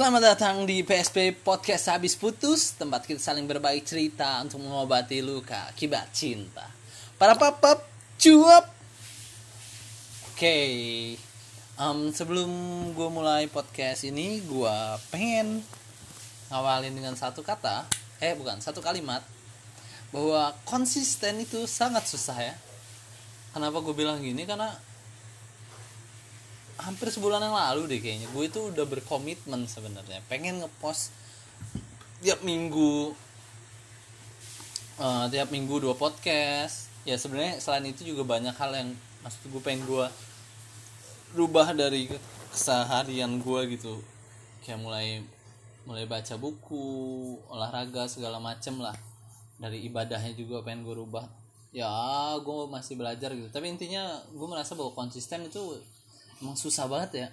Selamat 0.00 0.32
datang 0.32 0.64
di 0.64 0.80
PSP 0.80 1.44
Podcast 1.44 1.92
Habis 1.92 2.16
Putus 2.16 2.72
Tempat 2.72 3.04
kita 3.04 3.20
saling 3.20 3.44
berbagi 3.44 3.84
cerita 3.84 4.40
untuk 4.40 4.64
mengobati 4.64 5.20
luka 5.20 5.68
akibat 5.68 6.08
cinta. 6.16 6.64
Para 7.20 7.36
papap 7.36 7.84
cuap. 8.16 8.64
Oke 10.32 10.56
um, 11.76 12.08
Sebelum 12.16 12.48
gue 12.96 13.08
mulai 13.12 13.44
podcast 13.52 14.08
ini 14.08 14.40
Gue 14.40 14.72
pengen 15.12 15.60
ngawalin 16.48 16.96
dengan 16.96 17.12
satu 17.12 17.44
kata 17.44 17.84
Eh 18.24 18.32
bukan, 18.40 18.56
satu 18.64 18.80
kalimat 18.80 19.20
Bahwa 20.16 20.56
konsisten 20.64 21.44
itu 21.44 21.68
sangat 21.68 22.08
susah 22.08 22.40
ya. 22.40 22.56
Kenapa 23.52 23.84
gue 23.84 23.92
bilang 23.92 24.16
gini? 24.24 24.48
Karena 24.48 24.72
hampir 26.80 27.12
sebulan 27.12 27.40
yang 27.44 27.56
lalu 27.56 27.86
deh 27.86 28.00
kayaknya. 28.00 28.28
Gue 28.32 28.48
itu 28.48 28.60
udah 28.72 28.84
berkomitmen 28.88 29.68
sebenarnya. 29.68 30.24
Pengen 30.26 30.64
ngepost 30.64 31.12
tiap 32.20 32.44
minggu 32.44 33.16
uh, 35.00 35.26
tiap 35.32 35.48
minggu 35.48 35.80
dua 35.80 35.96
podcast. 35.96 36.92
Ya 37.08 37.16
sebenarnya 37.16 37.60
selain 37.60 37.88
itu 37.88 38.04
juga 38.04 38.28
banyak 38.28 38.52
hal 38.56 38.70
yang 38.76 38.88
maksud 39.24 39.48
gue 39.48 39.62
pengen 39.64 39.88
gue 39.88 40.06
rubah 41.32 41.72
dari 41.72 42.10
keseharian 42.52 43.40
gue 43.40 43.60
gitu. 43.76 44.04
Kayak 44.60 44.80
mulai 44.84 45.24
mulai 45.88 46.04
baca 46.04 46.36
buku 46.36 46.84
olahraga 47.48 48.04
segala 48.06 48.36
macem 48.36 48.76
lah. 48.76 48.94
Dari 49.56 49.84
ibadahnya 49.88 50.36
juga 50.36 50.60
pengen 50.60 50.84
gue 50.84 50.96
rubah. 50.96 51.24
Ya 51.72 51.88
gue 52.40 52.68
masih 52.68 53.00
belajar 53.00 53.32
gitu. 53.32 53.48
Tapi 53.48 53.72
intinya 53.72 54.20
gue 54.28 54.48
merasa 54.48 54.76
bahwa 54.76 54.92
konsisten 54.92 55.48
itu 55.48 55.80
emang 56.40 56.56
susah 56.56 56.88
banget 56.88 57.10
ya. 57.26 57.28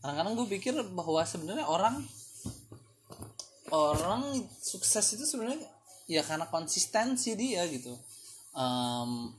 Kadang-kadang 0.00 0.34
gue 0.38 0.48
pikir 0.58 0.74
bahwa 0.94 1.22
sebenarnya 1.26 1.66
orang 1.66 2.00
orang 3.74 4.22
sukses 4.62 5.18
itu 5.18 5.24
sebenarnya 5.26 5.66
ya 6.06 6.22
karena 6.22 6.46
konsistensi 6.48 7.34
dia 7.34 7.66
gitu. 7.68 7.94
Um, 8.54 9.34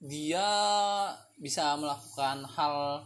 dia 0.00 0.46
bisa 1.36 1.76
melakukan 1.76 2.48
hal 2.56 3.04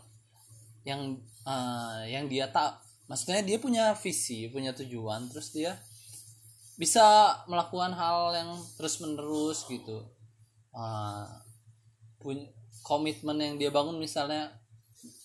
yang 0.86 1.18
uh, 1.48 2.04
yang 2.06 2.30
dia 2.30 2.46
tak 2.52 2.78
maksudnya 3.10 3.42
dia 3.42 3.58
punya 3.58 3.96
visi 3.98 4.46
punya 4.52 4.70
tujuan 4.76 5.26
terus 5.26 5.50
dia 5.50 5.74
bisa 6.74 7.34
melakukan 7.46 7.94
hal 7.94 8.34
yang 8.34 8.50
terus 8.78 8.98
menerus 9.02 9.66
gitu 9.66 10.06
uh, 10.74 11.26
komitmen 12.84 13.40
yang 13.40 13.56
dia 13.56 13.72
bangun 13.72 13.96
misalnya 13.96 14.52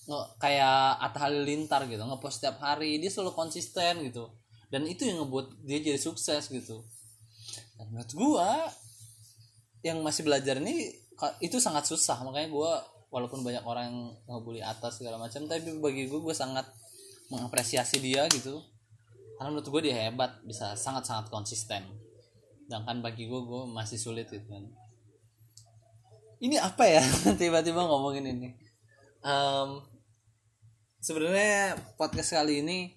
nge, 0.08 0.20
kayak 0.40 0.98
Atta 1.04 1.28
Halilintar 1.28 1.86
gitu 1.92 2.00
ngepost 2.02 2.40
setiap 2.40 2.64
hari 2.64 2.98
dia 2.98 3.12
selalu 3.12 3.36
konsisten 3.36 4.00
gitu. 4.08 4.32
Dan 4.72 4.88
itu 4.88 5.04
yang 5.04 5.22
ngebuat 5.22 5.68
dia 5.68 5.84
jadi 5.84 6.00
sukses 6.00 6.48
gitu. 6.48 6.82
Dan 7.76 7.92
menurut 7.92 8.12
gua 8.16 8.50
yang 9.84 10.00
masih 10.00 10.24
belajar 10.24 10.58
ini 10.64 10.88
itu 11.44 11.60
sangat 11.60 11.84
susah. 11.86 12.24
Makanya 12.24 12.48
gua 12.48 12.80
walaupun 13.12 13.44
banyak 13.44 13.66
orang 13.68 13.92
yang 13.92 14.00
ngebully 14.30 14.64
atas 14.64 15.02
segala 15.02 15.18
macam 15.18 15.50
tapi 15.50 15.66
bagi 15.82 16.06
gue 16.06 16.22
gue 16.22 16.36
sangat 16.38 16.64
mengapresiasi 17.34 17.98
dia 18.00 18.30
gitu. 18.32 18.62
Karena 19.36 19.50
menurut 19.52 19.68
gue 19.68 19.82
dia 19.90 19.96
hebat 20.08 20.38
bisa 20.46 20.78
sangat 20.78 21.10
sangat 21.10 21.28
konsisten. 21.34 21.90
Sedangkan 22.70 23.02
bagi 23.02 23.26
gue 23.26 23.42
gue 23.42 23.62
masih 23.66 23.98
sulit 23.98 24.30
gitu 24.30 24.46
kan 24.46 24.70
ini 26.40 26.56
apa 26.56 26.88
ya? 26.88 27.04
Tiba-tiba 27.40 27.84
ngomongin 27.84 28.26
ini. 28.32 28.50
Um, 29.20 29.84
sebenarnya 31.04 31.76
podcast 32.00 32.36
kali 32.36 32.64
ini 32.64 32.96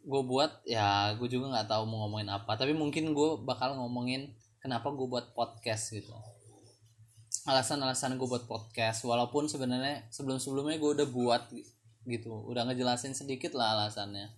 gue 0.00 0.22
buat 0.26 0.64
ya 0.66 1.12
gue 1.14 1.28
juga 1.30 1.52
nggak 1.52 1.68
tahu 1.70 1.84
mau 1.84 2.08
ngomongin 2.08 2.32
apa 2.32 2.56
tapi 2.56 2.72
mungkin 2.72 3.12
gue 3.12 3.44
bakal 3.44 3.76
ngomongin 3.76 4.32
kenapa 4.58 4.90
gue 4.90 5.06
buat 5.06 5.30
podcast 5.32 5.94
gitu. 5.94 6.10
Alasan-alasan 7.46 8.18
gue 8.18 8.26
buat 8.26 8.44
podcast 8.50 9.06
walaupun 9.06 9.46
sebenarnya 9.46 10.10
sebelum-sebelumnya 10.10 10.76
gue 10.82 10.90
udah 11.00 11.08
buat 11.08 11.42
gitu. 12.10 12.32
Udah 12.50 12.66
ngejelasin 12.66 13.14
sedikit 13.14 13.54
lah 13.54 13.78
alasannya. 13.78 14.34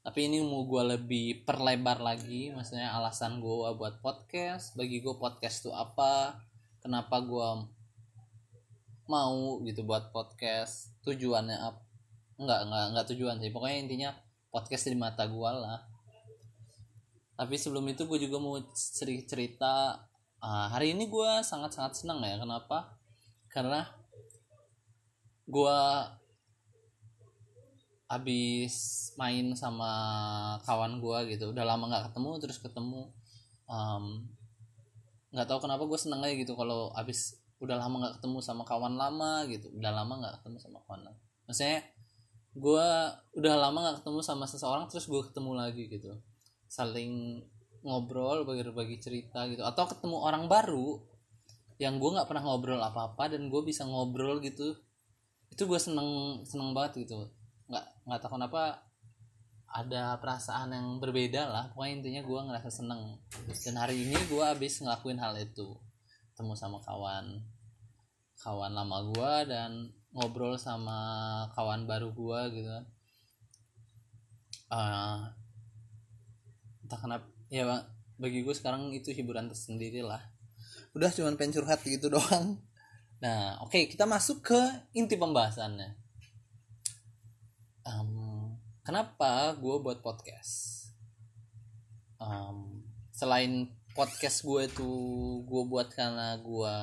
Tapi 0.00 0.26
ini 0.26 0.42
mau 0.42 0.66
gue 0.66 0.98
lebih 0.98 1.46
perlebar 1.46 2.02
lagi 2.02 2.50
maksudnya 2.50 2.90
alasan 2.90 3.38
gue 3.38 3.70
buat 3.78 4.02
podcast 4.02 4.74
bagi 4.74 4.98
gue 4.98 5.14
podcast 5.14 5.68
tuh 5.68 5.76
apa 5.76 6.34
kenapa 6.80 7.20
gue 7.20 7.48
mau 9.06 9.60
gitu 9.64 9.84
buat 9.84 10.10
podcast? 10.10 10.96
Tujuannya 11.04 11.56
apa 11.56 11.80
enggak 12.40 12.60
enggak 12.66 12.84
enggak 12.92 13.06
tujuan 13.14 13.36
sih. 13.38 13.52
Pokoknya 13.52 13.78
intinya 13.84 14.10
podcast 14.48 14.88
di 14.88 14.96
mata 14.96 15.28
gue 15.28 15.50
lah. 15.52 15.80
Tapi 17.36 17.54
sebelum 17.56 17.88
itu 17.88 18.04
gue 18.04 18.18
juga 18.20 18.36
mau 18.40 18.56
cerita 19.28 19.96
uh, 20.40 20.66
hari 20.72 20.92
ini 20.92 21.08
gue 21.08 21.30
sangat 21.44 21.76
sangat 21.76 22.00
senang 22.00 22.20
ya. 22.24 22.40
Kenapa? 22.40 22.96
Karena 23.52 23.84
gue 25.48 25.78
habis 28.10 28.74
main 29.14 29.54
sama 29.54 29.92
kawan 30.66 30.98
gue 30.98 31.36
gitu. 31.36 31.52
Udah 31.54 31.62
lama 31.62 31.86
nggak 31.86 32.10
ketemu 32.10 32.30
terus 32.42 32.58
ketemu 32.58 33.06
um, 33.70 34.26
nggak 35.30 35.46
tahu 35.46 35.58
kenapa 35.62 35.86
gue 35.86 35.98
seneng 35.98 36.20
aja 36.26 36.34
gitu 36.34 36.58
kalau 36.58 36.90
abis 36.98 37.38
udah 37.60 37.76
lama 37.76 37.94
nggak 38.02 38.14
ketemu 38.18 38.38
sama 38.40 38.62
kawan 38.64 38.94
lama 38.96 39.44
gitu. 39.46 39.68
Udah 39.76 39.92
lama 39.92 40.12
nggak 40.18 40.34
ketemu 40.40 40.56
sama 40.58 40.78
kawan 40.88 41.02
lama. 41.06 41.18
Maksudnya 41.44 41.80
gue 42.50 42.88
udah 43.38 43.54
lama 43.60 43.78
nggak 43.78 43.96
ketemu 44.02 44.20
sama 44.24 44.44
seseorang 44.48 44.84
terus 44.90 45.06
gue 45.06 45.22
ketemu 45.28 45.50
lagi 45.54 45.86
gitu. 45.86 46.10
Saling 46.66 47.44
ngobrol 47.84 48.48
bagi-bagi 48.48 48.96
cerita 48.98 49.44
gitu. 49.46 49.62
Atau 49.62 49.86
ketemu 49.92 50.24
orang 50.24 50.48
baru 50.48 50.98
yang 51.80 51.96
gue 52.00 52.10
nggak 52.12 52.28
pernah 52.28 52.44
ngobrol 52.44 52.80
apa-apa 52.80 53.36
dan 53.36 53.52
gue 53.52 53.62
bisa 53.62 53.84
ngobrol 53.84 54.40
gitu. 54.40 54.74
Itu 55.52 55.68
gue 55.68 55.78
seneng 55.78 56.42
seneng 56.48 56.72
banget 56.72 57.06
gitu. 57.06 57.28
Nggak 57.68 57.84
nggak 58.08 58.18
tahu 58.24 58.40
kenapa 58.40 58.89
ada 59.70 60.18
perasaan 60.18 60.74
yang 60.74 60.98
berbeda 60.98 61.46
lah. 61.46 61.64
Pokoknya 61.70 62.02
intinya 62.02 62.22
gue 62.26 62.40
ngerasa 62.50 62.70
seneng. 62.74 63.22
Dan 63.62 63.78
hari 63.78 64.02
ini 64.02 64.18
gue 64.26 64.42
abis 64.42 64.82
ngelakuin 64.82 65.22
hal 65.22 65.38
itu. 65.38 65.78
Ketemu 66.34 66.58
sama 66.58 66.82
kawan. 66.82 67.38
Kawan 68.42 68.72
lama 68.74 68.98
gue 69.14 69.34
dan 69.46 69.94
ngobrol 70.10 70.58
sama 70.58 70.98
kawan 71.54 71.86
baru 71.86 72.10
gue 72.10 72.40
gitu. 72.58 72.70
Uh, 74.70 75.26
entah 76.86 76.98
kenapa 76.98 77.26
ya 77.50 77.66
bang 77.66 77.82
bagi 78.14 78.46
gue 78.46 78.54
sekarang 78.54 78.90
itu 78.90 79.14
hiburan 79.14 79.46
tersendiri 79.46 80.02
lah. 80.02 80.22
Udah 80.94 81.14
cuman 81.14 81.38
pengen 81.38 81.62
curhat 81.62 81.82
gitu 81.86 82.10
doang. 82.14 82.58
Nah 83.22 83.62
oke 83.62 83.70
okay, 83.70 83.86
kita 83.86 84.02
masuk 84.06 84.42
ke 84.50 84.60
inti 84.98 85.14
pembahasannya. 85.14 85.94
Um, 87.86 88.19
kenapa 88.90 89.54
gue 89.54 89.76
buat 89.86 90.02
podcast? 90.02 90.90
Um, 92.18 92.82
selain 93.14 93.70
podcast 93.94 94.42
gue 94.42 94.66
itu 94.66 94.90
gue 95.46 95.62
buat 95.70 95.94
karena 95.94 96.34
gue 96.42 96.76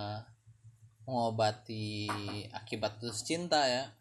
mengobati 1.03 2.07
akibat 2.55 3.03
putus 3.03 3.27
cinta 3.27 3.59
ya. 3.67 3.91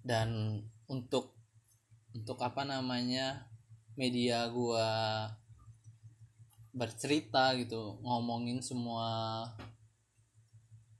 Dan 0.00 0.64
untuk 0.88 1.36
untuk 2.16 2.40
apa 2.40 2.64
namanya 2.64 3.44
media 4.00 4.48
gue 4.48 4.88
bercerita 6.72 7.52
gitu 7.60 8.00
ngomongin 8.00 8.64
semua 8.64 9.44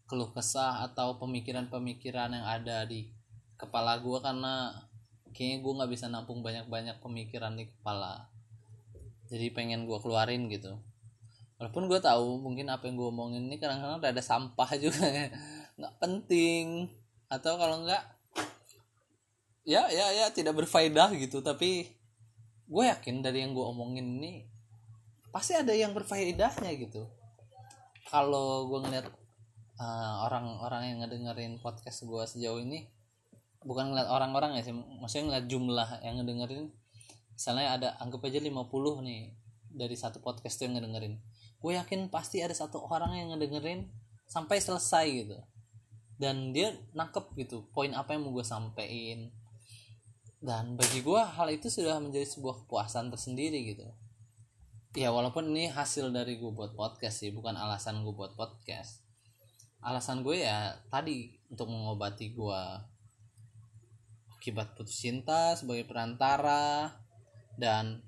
keluh 0.05 0.29
kesah 0.37 0.85
atau 0.85 1.17
pemikiran-pemikiran 1.17 2.37
yang 2.37 2.45
ada 2.45 2.85
di 2.85 3.09
kepala 3.61 4.01
gue 4.01 4.19
karena 4.25 4.73
kayaknya 5.31 5.59
gue 5.63 5.73
nggak 5.79 5.91
bisa 5.93 6.07
nampung 6.11 6.41
banyak-banyak 6.41 6.99
pemikiran 6.99 7.55
di 7.55 7.69
kepala. 7.71 8.27
Jadi 9.31 9.47
pengen 9.55 9.87
gue 9.87 9.99
keluarin 10.03 10.51
gitu. 10.51 10.75
Walaupun 11.61 11.87
gue 11.87 12.01
tahu 12.01 12.41
mungkin 12.41 12.73
apa 12.73 12.89
yang 12.89 12.97
gue 12.97 13.09
omongin 13.13 13.47
ini 13.47 13.61
kadang-kadang 13.61 14.01
ada 14.01 14.25
sampah 14.25 14.71
juga. 14.81 15.07
Nggak 15.79 15.95
penting. 16.01 16.89
Atau 17.31 17.55
kalau 17.61 17.87
nggak 17.87 18.03
ya 19.63 19.87
ya 19.87 20.07
ya 20.11 20.27
tidak 20.35 20.57
berfaedah 20.57 21.15
gitu. 21.15 21.45
Tapi 21.45 21.87
gue 22.67 22.85
yakin 22.91 23.23
dari 23.23 23.47
yang 23.47 23.55
gue 23.55 23.63
omongin 23.63 24.19
ini 24.19 24.51
pasti 25.31 25.55
ada 25.55 25.71
yang 25.71 25.95
berfaedahnya 25.95 26.75
gitu. 26.75 27.07
Kalau 28.11 28.67
gue 28.67 28.79
ngeliat 28.83 29.07
uh, 29.79 30.27
orang-orang 30.27 30.91
yang 30.91 30.99
ngedengerin 31.07 31.55
podcast 31.63 32.03
gue 32.03 32.23
sejauh 32.27 32.59
ini 32.59 32.91
bukan 33.61 33.93
ngeliat 33.93 34.09
orang-orang 34.09 34.57
ya 34.57 34.63
sih 34.65 34.75
maksudnya 34.75 35.25
ngeliat 35.29 35.47
jumlah 35.49 35.89
yang 36.01 36.15
ngedengerin. 36.21 36.65
Misalnya 37.37 37.67
ada 37.77 37.89
anggap 38.01 38.25
aja 38.29 38.41
50 38.41 38.53
nih 39.05 39.23
dari 39.71 39.97
satu 39.97 40.21
podcast 40.21 40.61
tuh 40.61 40.69
yang 40.69 40.81
ngedengerin. 40.81 41.21
Gue 41.61 41.77
yakin 41.77 42.09
pasti 42.09 42.41
ada 42.41 42.57
satu 42.57 42.81
orang 42.89 43.17
yang 43.17 43.29
ngedengerin 43.37 43.89
sampai 44.29 44.61
selesai 44.61 45.07
gitu. 45.09 45.39
Dan 46.21 46.53
dia 46.53 46.77
nangkep 46.93 47.33
gitu 47.41 47.69
poin 47.73 47.93
apa 47.97 48.13
yang 48.13 48.29
mau 48.29 48.33
gue 48.37 48.45
sampein. 48.45 49.33
Dan 50.41 50.77
bagi 50.77 51.05
gue 51.05 51.21
hal 51.21 51.49
itu 51.53 51.69
sudah 51.69 52.01
menjadi 52.01 52.25
sebuah 52.29 52.65
kepuasan 52.65 53.13
tersendiri 53.13 53.77
gitu. 53.77 53.89
Ya 54.97 55.13
walaupun 55.13 55.53
ini 55.53 55.71
hasil 55.71 56.11
dari 56.11 56.41
gue 56.41 56.51
buat 56.51 56.75
podcast 56.75 57.23
sih 57.23 57.31
bukan 57.31 57.55
alasan 57.57 58.03
gue 58.05 58.13
buat 58.13 58.35
podcast. 58.35 59.05
Alasan 59.81 60.21
gue 60.25 60.45
ya 60.45 60.77
tadi 60.93 61.41
untuk 61.49 61.73
mengobati 61.73 62.33
gue 62.37 62.63
akibat 64.41 64.73
putus 64.73 64.97
cinta 64.97 65.53
sebagai 65.53 65.85
perantara. 65.85 66.97
Dan 67.61 68.01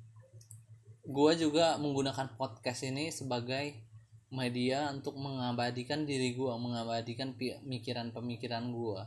gue 1.05 1.32
juga 1.37 1.76
menggunakan 1.76 2.40
podcast 2.40 2.88
ini 2.88 3.12
sebagai 3.12 3.76
media 4.32 4.88
untuk 4.88 5.12
mengabadikan 5.20 6.08
diri 6.08 6.32
gue 6.32 6.49
mengabadikan 6.56 7.37
pemikiran-pemikiran 7.37 8.64
gue 8.73 9.00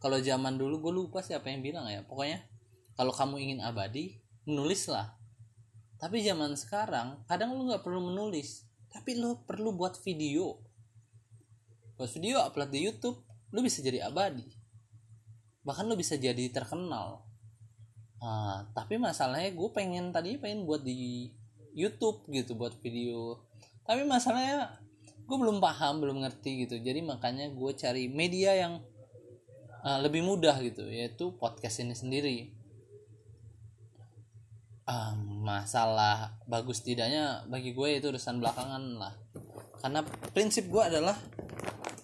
kalau 0.00 0.16
zaman 0.24 0.56
dulu 0.56 0.88
gue 0.88 0.92
lupa 1.04 1.20
siapa 1.20 1.52
yang 1.52 1.60
bilang 1.60 1.84
ya. 1.84 2.00
Pokoknya 2.00 2.40
kalau 2.96 3.12
kamu 3.12 3.36
ingin 3.44 3.60
abadi 3.60 4.16
menulislah 4.48 5.20
tapi 6.00 6.24
zaman 6.24 6.56
sekarang 6.56 7.20
kadang 7.28 7.52
lu 7.52 7.68
nggak 7.68 7.84
perlu 7.84 8.00
menulis 8.08 8.64
tapi 8.88 9.20
lu 9.20 9.36
perlu 9.44 9.76
buat 9.76 10.00
video. 10.00 10.56
Buat 12.00 12.08
video 12.16 12.40
upload 12.40 12.72
di 12.72 12.80
YouTube 12.88 13.20
lu 13.52 13.60
bisa 13.60 13.84
jadi 13.84 14.08
abadi 14.08 14.59
bahkan 15.64 15.84
lu 15.88 15.96
bisa 15.96 16.16
jadi 16.16 16.48
terkenal. 16.52 17.24
Uh, 18.20 18.68
tapi 18.76 19.00
masalahnya 19.00 19.48
gue 19.56 19.68
pengen 19.72 20.12
tadi 20.12 20.36
pengen 20.36 20.68
buat 20.68 20.84
di 20.84 21.32
YouTube 21.72 22.28
gitu 22.32 22.56
buat 22.56 22.76
video. 22.80 23.40
Tapi 23.84 24.04
masalahnya 24.04 24.76
gue 25.24 25.36
belum 25.36 25.62
paham 25.62 26.04
belum 26.04 26.26
ngerti 26.26 26.66
gitu. 26.66 26.76
Jadi 26.80 27.00
makanya 27.00 27.48
gue 27.48 27.70
cari 27.76 28.10
media 28.10 28.56
yang 28.56 28.82
uh, 29.84 29.98
lebih 30.02 30.24
mudah 30.24 30.56
gitu 30.60 30.84
yaitu 30.88 31.32
podcast 31.36 31.80
ini 31.80 31.96
sendiri. 31.96 32.38
Um, 34.90 35.46
masalah 35.46 36.34
bagus 36.50 36.82
tidaknya 36.82 37.46
bagi 37.46 37.70
gue 37.70 37.88
itu 37.94 38.10
urusan 38.10 38.42
belakangan 38.42 38.84
lah. 38.98 39.14
Karena 39.80 40.02
prinsip 40.34 40.66
gue 40.68 40.82
adalah 40.82 41.16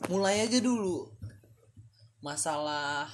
mulai 0.08 0.46
aja 0.46 0.62
dulu. 0.62 1.10
Masalah 2.22 3.10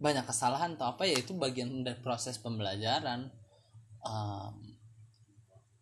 banyak 0.00 0.24
kesalahan 0.24 0.80
atau 0.80 0.96
apa 0.96 1.04
ya 1.04 1.20
itu 1.20 1.36
bagian 1.36 1.84
dari 1.84 2.00
proses 2.00 2.40
pembelajaran. 2.40 3.28
Um, 4.00 4.70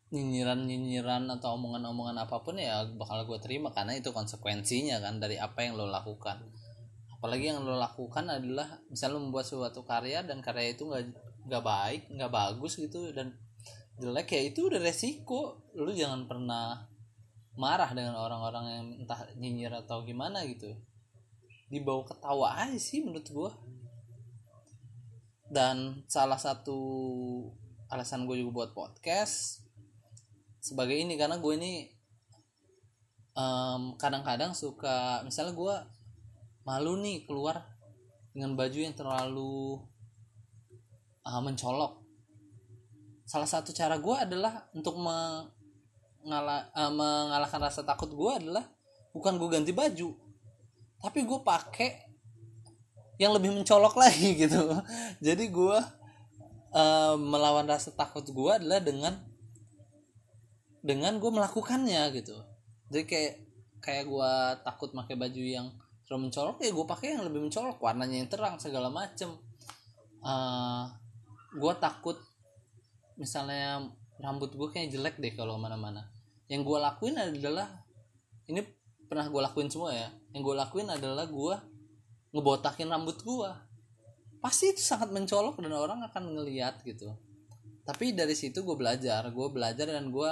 nyinyiran-nyinyiran 0.08 1.28
atau 1.36 1.60
omongan-omongan 1.60 2.16
apa 2.24 2.40
pun 2.40 2.56
ya 2.56 2.80
bakal 2.96 3.28
gue 3.28 3.38
terima 3.44 3.68
karena 3.76 3.92
itu 3.92 4.08
konsekuensinya 4.10 5.04
kan 5.04 5.20
dari 5.22 5.38
apa 5.38 5.62
yang 5.62 5.78
lo 5.78 5.86
lakukan. 5.86 6.42
Apalagi 7.14 7.52
yang 7.52 7.62
lo 7.62 7.76
lakukan 7.76 8.26
adalah 8.26 8.80
misalnya 8.88 9.20
lo 9.20 9.28
membuat 9.28 9.46
suatu 9.46 9.84
karya 9.84 10.24
dan 10.24 10.40
karya 10.40 10.74
itu 10.74 10.88
nggak 10.88 11.04
nggak 11.46 11.62
baik 11.62 12.02
nggak 12.10 12.32
bagus 12.32 12.80
gitu 12.80 13.12
dan 13.12 13.36
jelek 14.00 14.32
ya 14.32 14.42
itu 14.48 14.66
udah 14.66 14.80
resiko. 14.80 15.68
Lo 15.76 15.92
jangan 15.92 16.24
pernah 16.24 16.88
marah 17.58 17.90
dengan 17.92 18.16
orang-orang 18.16 18.64
yang 18.66 18.86
entah 19.04 19.28
nyinyir 19.36 19.76
atau 19.84 20.02
gimana 20.08 20.42
gitu. 20.48 20.72
Dibawa 21.68 22.08
ketawa 22.08 22.48
aja 22.64 22.80
sih 22.80 23.04
menurut 23.04 23.28
gue 23.28 23.50
dan 25.48 26.04
salah 26.08 26.36
satu 26.36 26.78
alasan 27.88 28.28
gue 28.28 28.44
juga 28.44 28.52
buat 28.52 28.70
podcast 28.76 29.64
sebagai 30.60 30.96
ini 30.96 31.16
karena 31.16 31.40
gue 31.40 31.52
ini 31.56 31.72
kadang 33.38 33.94
kadang-kadang 33.96 34.50
suka 34.50 35.22
misalnya 35.22 35.54
gue 35.54 35.74
malu 36.66 36.98
nih 36.98 37.22
keluar 37.24 37.62
dengan 38.34 38.58
baju 38.58 38.78
yang 38.82 38.92
terlalu 38.92 39.78
uh, 41.22 41.40
mencolok. 41.40 42.02
Salah 43.22 43.46
satu 43.46 43.70
cara 43.70 43.94
gue 44.02 44.16
adalah 44.18 44.66
untuk 44.74 44.98
mengalah, 44.98 46.66
uh, 46.74 46.90
mengalahkan 46.90 47.62
rasa 47.62 47.86
takut 47.86 48.10
gue 48.10 48.32
adalah 48.42 48.66
bukan 49.14 49.38
gue 49.38 49.48
ganti 49.48 49.72
baju 49.72 50.28
tapi 50.98 51.22
gue 51.22 51.40
pakai 51.46 52.07
yang 53.18 53.34
lebih 53.34 53.50
mencolok 53.52 53.98
lagi 53.98 54.34
gitu. 54.42 54.62
Jadi 55.18 55.44
gue 55.50 55.78
uh, 56.72 57.14
melawan 57.18 57.66
rasa 57.66 57.92
takut 57.92 58.24
gue 58.24 58.52
adalah 58.54 58.80
dengan 58.80 59.14
dengan 60.80 61.18
gue 61.18 61.30
melakukannya 61.30 62.02
gitu. 62.14 62.38
Jadi 62.88 63.04
kayak 63.04 63.34
kayak 63.82 64.04
gue 64.06 64.32
takut 64.62 64.90
pakai 64.94 65.14
baju 65.18 65.42
yang 65.42 65.66
terlalu 66.08 66.32
mencolok 66.32 66.56
ya 66.64 66.70
gue 66.72 66.86
pakai 66.86 67.08
yang 67.18 67.26
lebih 67.26 67.44
mencolok. 67.44 67.82
Warnanya 67.82 68.16
yang 68.24 68.30
terang 68.30 68.56
segala 68.62 68.88
macem. 68.88 69.34
Uh, 70.22 70.86
gue 71.54 71.74
takut 71.82 72.16
misalnya 73.18 73.90
rambut 74.22 74.54
gue 74.54 74.68
kayak 74.70 74.90
jelek 74.94 75.16
deh 75.18 75.30
kalau 75.34 75.58
mana-mana 75.58 76.10
yang 76.48 76.64
gue 76.64 76.78
lakuin 76.80 77.14
adalah 77.20 77.68
ini 78.48 78.64
pernah 79.04 79.28
gue 79.28 79.40
lakuin 79.40 79.68
semua 79.68 79.92
ya. 79.92 80.08
Yang 80.32 80.42
gue 80.48 80.54
lakuin 80.56 80.88
adalah 80.88 81.28
gue 81.28 81.54
ngebotakin 82.32 82.88
rambut 82.92 83.20
gue 83.24 83.50
pasti 84.38 84.70
itu 84.70 84.82
sangat 84.82 85.10
mencolok 85.10 85.58
dan 85.58 85.74
orang 85.74 86.00
akan 86.06 86.38
ngeliat 86.38 86.82
gitu. 86.86 87.10
Tapi 87.82 88.12
dari 88.14 88.36
situ 88.36 88.62
gue 88.62 88.76
belajar 88.78 89.26
gue 89.32 89.48
belajar 89.50 89.88
dan 89.88 90.14
gue 90.14 90.30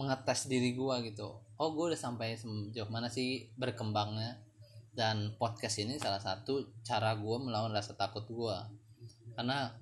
mengetes 0.00 0.48
diri 0.48 0.72
gue 0.72 0.94
gitu. 1.12 1.28
Oh 1.60 1.68
gue 1.76 1.92
udah 1.92 2.00
sampai 2.00 2.40
sejauh 2.40 2.88
mana 2.88 3.12
sih 3.12 3.52
berkembangnya? 3.60 4.40
Dan 4.90 5.36
podcast 5.36 5.78
ini 5.84 6.00
salah 6.00 6.22
satu 6.22 6.72
cara 6.82 7.12
gue 7.14 7.36
melawan 7.38 7.70
rasa 7.70 7.94
takut 7.94 8.24
gue 8.26 8.56
karena 9.36 9.72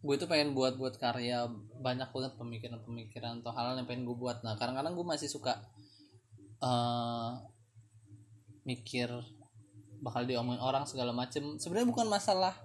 gue 0.00 0.14
itu 0.16 0.24
pengen 0.24 0.56
buat 0.56 0.80
buat 0.80 0.96
karya 0.96 1.44
banyak 1.76 2.08
banget 2.08 2.32
pemikiran-pemikiran 2.40 3.44
atau 3.44 3.52
hal, 3.52 3.72
hal 3.72 3.76
yang 3.80 3.88
pengen 3.88 4.08
gue 4.08 4.16
buat. 4.16 4.40
Nah 4.40 4.56
kadang-kadang 4.56 4.96
gue 4.96 5.06
masih 5.06 5.28
suka 5.28 5.60
uh, 6.64 7.36
mikir 8.64 9.12
bakal 10.00 10.24
diomongin 10.24 10.60
orang 10.60 10.84
segala 10.88 11.12
macem. 11.12 11.60
Sebenarnya 11.60 11.88
bukan 11.88 12.06
masalah 12.08 12.56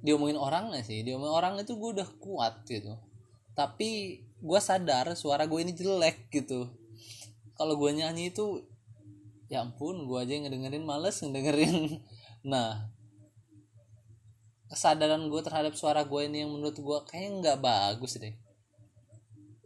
diomongin 0.00 0.40
orang 0.40 0.72
sih? 0.82 1.04
Diomongin 1.04 1.32
orang 1.32 1.54
itu 1.60 1.76
gue 1.76 1.90
udah 2.00 2.08
kuat 2.20 2.64
gitu. 2.68 2.96
Tapi 3.56 4.20
gue 4.40 4.60
sadar 4.60 5.12
suara 5.16 5.48
gue 5.48 5.60
ini 5.60 5.72
jelek 5.72 6.28
gitu. 6.32 6.68
Kalau 7.56 7.74
gue 7.80 7.90
nyanyi 7.92 8.32
itu 8.32 8.64
ya 9.46 9.62
ampun 9.62 10.10
gue 10.10 10.18
aja 10.18 10.32
yang 10.36 10.48
ngedengerin 10.48 10.84
males 10.84 11.20
ngedengerin. 11.22 11.76
Nah 12.46 12.94
kesadaran 14.70 15.26
gue 15.26 15.40
terhadap 15.42 15.74
suara 15.74 16.06
gue 16.06 16.20
ini 16.30 16.46
yang 16.46 16.50
menurut 16.54 16.78
gue 16.78 16.98
kayaknya 17.10 17.30
nggak 17.42 17.58
bagus 17.58 18.22
deh. 18.22 18.34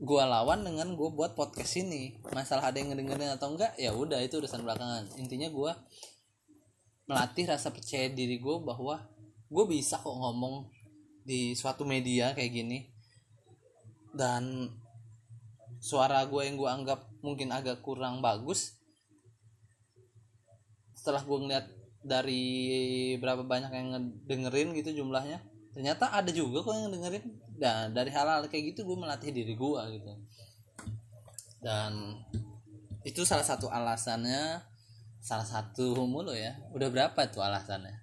Gue 0.00 0.22
lawan 0.24 0.64
dengan 0.64 0.96
gue 0.96 1.08
buat 1.12 1.36
podcast 1.36 1.76
ini. 1.84 2.16
Masalah 2.32 2.72
ada 2.72 2.80
yang 2.80 2.88
ngedengerin 2.88 3.36
atau 3.36 3.52
enggak 3.52 3.76
ya 3.76 3.92
udah 3.92 4.16
itu 4.24 4.40
urusan 4.40 4.64
belakangan. 4.64 5.12
Intinya 5.20 5.52
gue 5.52 5.72
melatih 7.10 7.50
rasa 7.50 7.74
percaya 7.74 8.06
diri 8.06 8.38
gue 8.38 8.56
bahwa 8.62 9.02
gue 9.50 9.64
bisa 9.66 9.98
kok 9.98 10.14
ngomong 10.14 10.70
di 11.26 11.58
suatu 11.58 11.82
media 11.82 12.30
kayak 12.38 12.52
gini. 12.54 12.86
Dan 14.14 14.70
suara 15.82 16.22
gue 16.30 16.46
yang 16.46 16.54
gue 16.54 16.70
anggap 16.70 17.10
mungkin 17.18 17.50
agak 17.50 17.82
kurang 17.82 18.22
bagus 18.22 18.78
setelah 20.94 21.24
gue 21.24 21.38
ngeliat 21.40 21.66
dari 22.04 22.44
berapa 23.16 23.40
banyak 23.40 23.72
yang 23.72 23.88
dengerin 24.28 24.76
gitu 24.76 25.00
jumlahnya 25.00 25.40
ternyata 25.72 26.12
ada 26.12 26.28
juga 26.28 26.60
kok 26.60 26.76
yang 26.76 26.92
dengerin 26.92 27.24
dan 27.56 27.92
dari 27.96 28.12
hal-hal 28.12 28.44
kayak 28.52 28.76
gitu 28.76 28.84
gue 28.84 28.96
melatih 28.96 29.32
diri 29.32 29.56
gue 29.56 29.82
gitu. 29.96 30.12
Dan 31.60 32.20
itu 33.04 33.24
salah 33.24 33.44
satu 33.44 33.68
alasannya 33.68 34.60
salah 35.20 35.44
satu 35.44 35.94
mulu 36.08 36.32
ya. 36.32 36.56
Udah 36.72 36.88
berapa 36.88 37.28
tuh 37.28 37.44
alasannya? 37.44 38.00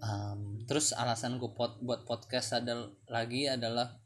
Um, 0.00 0.64
terus 0.64 0.96
alasan 0.96 1.36
gue 1.36 1.52
pot, 1.52 1.76
buat 1.84 2.08
podcast 2.08 2.56
ada 2.56 2.88
lagi 3.04 3.44
adalah 3.44 4.00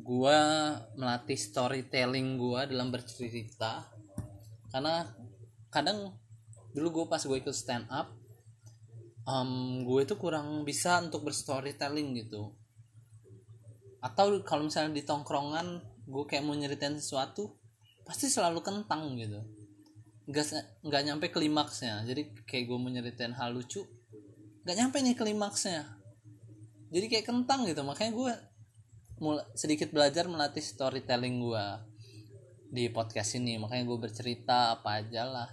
gua 0.00 0.72
melatih 0.96 1.36
storytelling 1.36 2.40
gua 2.40 2.64
dalam 2.64 2.88
bercerita. 2.88 3.84
Karena 4.72 5.04
kadang 5.68 6.16
dulu 6.72 6.88
gue 6.90 7.06
pas 7.06 7.22
gue 7.22 7.38
ikut 7.38 7.54
stand 7.54 7.86
up 7.86 8.10
um, 9.28 9.84
gue 9.86 10.00
itu 10.02 10.18
kurang 10.18 10.66
bisa 10.66 10.98
untuk 10.98 11.30
berstorytelling 11.30 12.18
gitu. 12.18 12.50
Atau 14.02 14.42
kalau 14.42 14.66
misalnya 14.66 14.98
di 14.98 15.06
tongkrongan 15.06 15.80
gue 16.04 16.24
kayak 16.26 16.42
mau 16.42 16.52
nyeritain 16.52 16.98
sesuatu 16.98 17.56
pasti 18.04 18.28
selalu 18.28 18.60
kentang 18.60 19.16
gitu 19.16 19.40
nggak 20.24 20.46
nggak 20.84 21.02
nyampe 21.04 21.26
klimaksnya. 21.28 22.04
Jadi 22.08 22.44
kayak 22.48 22.64
gue 22.68 22.78
mau 22.80 22.88
nyeritain 22.88 23.36
hal 23.36 23.52
lucu 23.52 23.84
nggak 24.64 24.76
nyampe 24.80 24.96
nih 25.04 25.16
klimaksnya. 25.16 25.84
Jadi 26.88 27.06
kayak 27.12 27.26
kentang 27.28 27.68
gitu. 27.68 27.84
Makanya 27.84 28.12
gue 28.16 28.32
mulai 29.20 29.44
sedikit 29.54 29.92
belajar 29.92 30.24
melatih 30.26 30.64
storytelling 30.64 31.36
gue 31.44 31.64
di 32.72 32.88
podcast 32.88 33.36
ini. 33.36 33.60
Makanya 33.60 33.84
gue 33.84 33.98
bercerita 34.00 34.80
apa 34.80 35.04
aja 35.04 35.28
lah. 35.28 35.50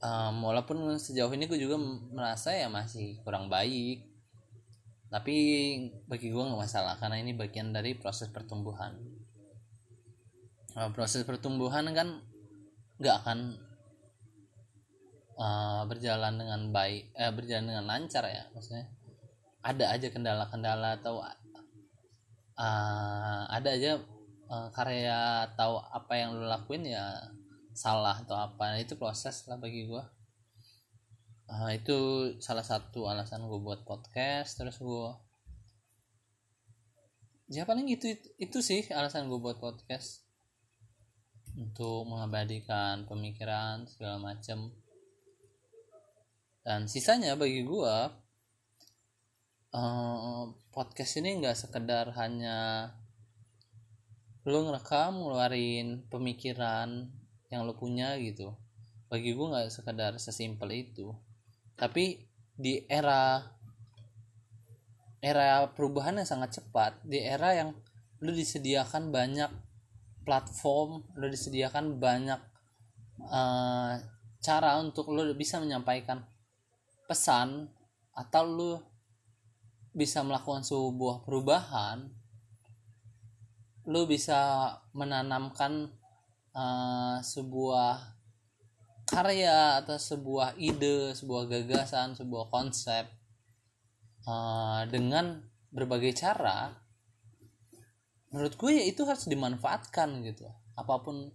Um, 0.00 0.48
walaupun 0.48 0.80
sejauh 0.96 1.28
ini 1.36 1.44
gue 1.44 1.60
juga 1.60 1.76
merasa 2.08 2.56
ya 2.56 2.72
masih 2.72 3.20
kurang 3.20 3.52
baik. 3.52 4.08
Tapi 5.12 5.34
bagi 6.08 6.32
gue 6.32 6.40
nggak 6.40 6.60
masalah 6.64 6.96
karena 6.96 7.20
ini 7.20 7.36
bagian 7.36 7.76
dari 7.76 7.92
proses 8.00 8.32
pertumbuhan. 8.32 8.96
Uh, 10.72 10.88
proses 10.96 11.26
pertumbuhan 11.28 11.84
kan 11.92 12.24
nggak 13.00 13.16
akan 13.24 13.56
uh, 15.40 15.82
berjalan 15.88 16.36
dengan 16.36 16.68
baik 16.68 17.16
eh, 17.16 17.32
berjalan 17.32 17.72
dengan 17.72 17.84
lancar 17.88 18.28
ya. 18.28 18.44
Maksudnya 18.52 18.92
ada 19.64 19.84
aja 19.92 20.08
kendala-kendala 20.12 21.00
atau 21.00 21.24
uh, 22.60 23.42
ada 23.48 23.68
aja 23.72 23.96
uh, 24.52 24.68
karya 24.76 25.48
atau 25.52 25.80
apa 25.80 26.12
yang 26.20 26.36
lo 26.36 26.44
lakuin 26.44 26.84
ya 26.84 27.16
salah 27.72 28.20
atau 28.20 28.36
apa. 28.36 28.76
Nah, 28.76 28.80
itu 28.80 29.00
proses 29.00 29.48
lah 29.48 29.56
bagi 29.56 29.88
gue 29.88 30.04
uh, 31.50 31.70
itu 31.74 31.96
salah 32.38 32.64
satu 32.64 33.08
alasan 33.08 33.48
gue 33.48 33.60
buat 33.60 33.82
podcast. 33.88 34.60
Terus 34.60 34.76
gue 34.76 35.08
ya 37.50 37.66
paling 37.66 37.88
itu, 37.90 38.12
itu 38.12 38.28
itu 38.38 38.58
sih 38.62 38.86
alasan 38.94 39.26
gue 39.26 39.40
buat 39.40 39.58
podcast 39.58 40.29
untuk 41.56 42.06
mengabadikan 42.06 43.06
pemikiran 43.08 43.86
segala 43.88 44.20
macam. 44.20 44.70
Dan 46.60 46.86
sisanya 46.86 47.34
bagi 47.34 47.64
gue 47.64 47.96
uh, 49.74 50.44
podcast 50.70 51.18
ini 51.18 51.40
nggak 51.40 51.56
sekedar 51.56 52.12
hanya 52.14 52.90
lo 54.44 54.64
ngerekam 54.64 55.20
ngeluarin 55.20 56.08
pemikiran 56.08 57.08
yang 57.50 57.66
lo 57.66 57.74
punya 57.76 58.16
gitu. 58.20 58.54
Bagi 59.10 59.34
gue 59.34 59.46
nggak 59.50 59.72
sekedar 59.72 60.16
sesimpel 60.20 60.70
itu. 60.74 61.10
Tapi 61.74 62.20
di 62.54 62.84
era 62.86 63.40
era 65.20 65.68
perubahan 65.72 66.20
yang 66.20 66.28
sangat 66.28 66.60
cepat. 66.60 67.00
Di 67.04 67.20
era 67.20 67.52
yang 67.52 67.76
lu 68.20 68.32
disediakan 68.32 69.08
banyak 69.12 69.69
platform 70.22 71.04
lu 71.16 71.26
disediakan 71.28 71.96
banyak 71.96 72.40
uh, 73.28 73.96
cara 74.40 74.70
untuk 74.80 75.12
lu 75.12 75.22
bisa 75.36 75.60
menyampaikan 75.60 76.24
pesan 77.08 77.68
atau 78.14 78.42
lu 78.46 78.72
bisa 79.90 80.22
melakukan 80.22 80.62
sebuah 80.62 81.26
perubahan 81.26 82.06
lu 83.90 84.06
bisa 84.06 84.70
menanamkan 84.94 85.90
uh, 86.54 87.18
sebuah 87.18 87.98
karya 89.10 89.82
atau 89.82 89.98
sebuah 89.98 90.54
ide 90.62 91.10
sebuah 91.18 91.50
gagasan 91.50 92.14
sebuah 92.14 92.46
konsep 92.46 93.10
uh, 94.30 94.86
dengan 94.86 95.42
berbagai 95.74 96.14
cara 96.14 96.70
menurut 98.30 98.54
gue 98.54 98.70
ya 98.70 98.84
itu 98.86 99.02
harus 99.06 99.26
dimanfaatkan 99.26 100.22
gitu. 100.26 100.46
Apa 100.78 101.02
pun 101.02 101.30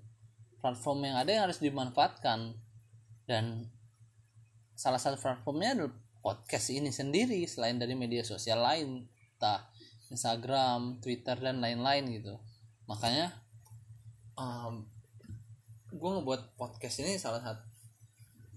platform 0.64 1.12
yang 1.12 1.16
ada 1.20 1.30
yang 1.32 1.44
harus 1.48 1.60
dimanfaatkan. 1.60 2.56
Dan 3.26 3.68
salah 4.76 5.00
satu 5.00 5.20
platformnya 5.20 5.76
adalah 5.76 5.94
podcast 6.24 6.74
ini 6.74 6.90
sendiri 6.90 7.44
selain 7.46 7.78
dari 7.78 7.94
media 7.94 8.26
sosial 8.26 8.64
lain 8.64 9.06
entah 9.38 9.68
Instagram, 10.10 11.04
Twitter 11.04 11.36
dan 11.38 11.60
lain-lain 11.60 12.10
gitu. 12.16 12.40
Makanya 12.88 13.34
um, 14.40 14.88
gue 15.92 16.10
ngebuat 16.20 16.58
podcast 16.58 17.04
ini 17.04 17.20
salah 17.20 17.44
satu 17.44 17.64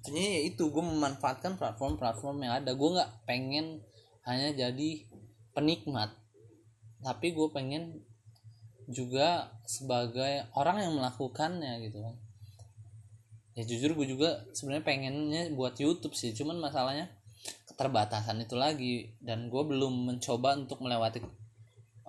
ya 0.09 0.40
itu 0.40 0.73
gue 0.73 0.85
memanfaatkan 0.85 1.61
platform-platform 1.61 2.47
yang 2.47 2.64
ada. 2.64 2.73
Gue 2.73 2.97
nggak 2.97 3.28
pengen 3.28 3.83
hanya 4.25 4.54
jadi 4.57 5.04
penikmat 5.52 6.12
tapi 7.02 7.30
gue 7.30 7.49
pengen 7.54 8.02
juga 8.88 9.52
sebagai 9.68 10.49
orang 10.57 10.88
yang 10.88 10.92
melakukannya 10.97 11.85
gitu 11.85 12.00
kan. 12.00 12.16
Ya 13.52 13.62
jujur 13.68 13.92
gue 13.92 14.07
juga 14.09 14.49
sebenarnya 14.57 14.85
pengennya 14.87 15.42
buat 15.52 15.76
YouTube 15.76 16.16
sih 16.16 16.33
cuman 16.33 16.57
masalahnya 16.57 17.12
keterbatasan 17.68 18.40
itu 18.42 18.57
lagi 18.57 19.12
dan 19.21 19.52
gue 19.52 19.62
belum 19.62 20.09
mencoba 20.09 20.57
untuk 20.57 20.80
melewati 20.80 21.21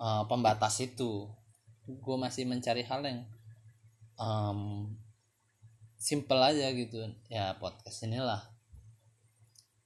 uh, 0.00 0.24
pembatas 0.24 0.80
itu. 0.80 1.28
Gue 1.84 2.16
masih 2.16 2.48
mencari 2.48 2.80
hal 2.86 3.04
yang 3.04 3.20
um, 4.16 4.88
simple 6.00 6.40
aja 6.40 6.72
gitu. 6.72 7.12
Ya 7.28 7.52
podcast 7.60 8.08
inilah. 8.08 8.40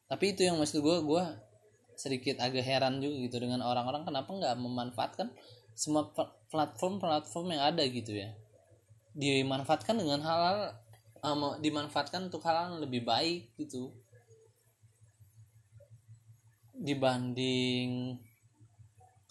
Tapi 0.07 0.37
itu 0.37 0.47
yang 0.47 0.61
maksud 0.63 0.79
gue 0.79 0.97
gue 1.03 1.25
sedikit 1.99 2.39
agak 2.43 2.63
heran 2.67 2.99
juga 2.99 3.17
gitu 3.19 3.37
dengan 3.43 3.63
orang-orang 3.63 4.03
kenapa 4.03 4.31
nggak 4.31 4.55
memanfaatkan 4.59 5.31
semua 5.75 6.11
platform-platform 6.51 7.47
yang 7.55 7.63
ada 7.75 7.83
gitu 7.87 8.15
ya. 8.15 8.31
Dimanfaatkan 9.15 9.99
dengan 9.99 10.23
hal-hal 10.23 10.79
um, 11.23 11.59
dimanfaatkan 11.59 12.31
untuk 12.31 12.43
hal 12.47 12.71
yang 12.71 12.83
lebih 12.83 13.07
baik 13.07 13.55
gitu. 13.59 13.95
Dibanding 16.75 18.19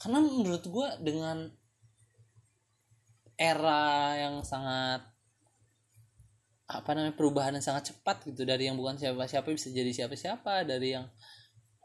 karena 0.03 0.19
menurut 0.19 0.67
gue 0.67 0.89
dengan 0.99 1.47
era 3.39 4.19
yang 4.19 4.43
sangat 4.43 4.99
apa 6.67 6.89
namanya 6.91 7.15
perubahan 7.15 7.55
yang 7.55 7.63
sangat 7.63 7.95
cepat 7.95 8.27
gitu 8.27 8.43
dari 8.43 8.67
yang 8.67 8.75
bukan 8.75 8.99
siapa-siapa 8.99 9.47
bisa 9.55 9.71
jadi 9.71 9.87
siapa-siapa 9.95 10.67
dari 10.67 10.99
yang 10.99 11.07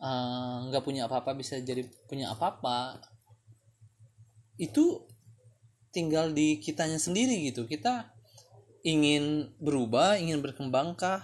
eh, 0.03 0.57
nggak 0.67 0.83
uh, 0.83 0.87
punya 0.87 1.07
apa-apa 1.07 1.38
bisa 1.38 1.62
jadi 1.62 1.87
punya 2.11 2.35
apa-apa 2.35 2.99
itu 4.59 5.07
tinggal 5.95 6.35
di 6.35 6.59
kitanya 6.59 7.00
sendiri 7.00 7.49
gitu. 7.49 7.65
Kita 7.65 8.11
ingin 8.83 9.55
berubah 9.59 10.19
ingin 10.19 10.38
berkembangkah 10.43 11.23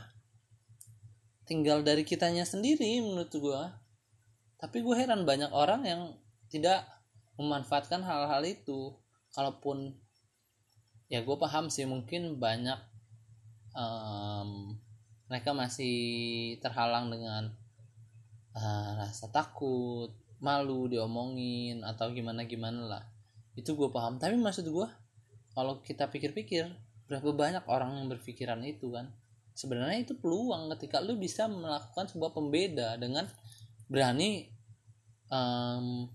tinggal 1.44 1.84
dari 1.84 2.06
kitanya 2.06 2.48
sendiri 2.48 3.02
menurut 3.04 3.34
gua. 3.36 3.62
Tapi 4.56 4.80
gue 4.80 4.96
heran 4.96 5.28
banyak 5.28 5.52
orang 5.52 5.84
yang 5.84 6.02
tidak 6.48 6.88
memanfaatkan 7.36 8.00
hal-hal 8.00 8.40
itu. 8.48 8.96
Kalaupun 9.34 9.92
ya 11.12 11.20
gue 11.20 11.36
paham 11.36 11.68
sih 11.68 11.84
mungkin 11.84 12.40
banyak 12.40 12.80
um, 13.76 14.78
mereka 15.28 15.52
masih 15.52 15.96
terhalang 16.64 17.12
dengan 17.12 17.52
uh, 18.56 18.90
rasa 18.96 19.28
takut 19.28 20.14
malu 20.40 20.86
diomongin 20.88 21.82
atau 21.82 22.12
gimana 22.14 22.46
gimana 22.46 22.82
lah 22.86 23.04
itu 23.54 23.70
gue 23.74 23.88
paham. 23.90 24.18
Tapi 24.18 24.34
maksud 24.38 24.66
gue 24.66 24.88
kalau 25.54 25.80
kita 25.82 26.10
pikir-pikir 26.10 26.70
berapa 27.06 27.30
banyak 27.30 27.64
orang 27.70 28.02
yang 28.02 28.06
berpikiran 28.10 28.60
itu 28.66 28.90
kan? 28.90 29.10
Sebenarnya 29.54 30.02
itu 30.02 30.18
peluang 30.18 30.66
ketika 30.74 30.98
lu 30.98 31.14
bisa 31.14 31.46
melakukan 31.46 32.10
sebuah 32.10 32.34
pembeda 32.34 32.98
dengan 32.98 33.30
berani 33.86 34.50
um, 35.30 36.10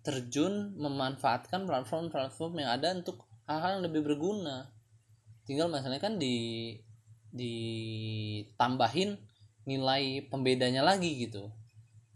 terjun 0.00 0.72
memanfaatkan 0.80 1.68
platform-platform 1.68 2.64
yang 2.64 2.70
ada 2.80 2.96
untuk 2.96 3.28
hal-hal 3.44 3.78
yang 3.78 3.84
lebih 3.84 4.02
berguna. 4.08 4.72
Tinggal 5.44 5.68
masalahnya 5.68 6.00
kan 6.00 6.16
di 6.16 6.72
ditambahin 7.36 9.20
nilai 9.68 10.24
pembedanya 10.32 10.80
lagi 10.80 11.28
gitu 11.28 11.52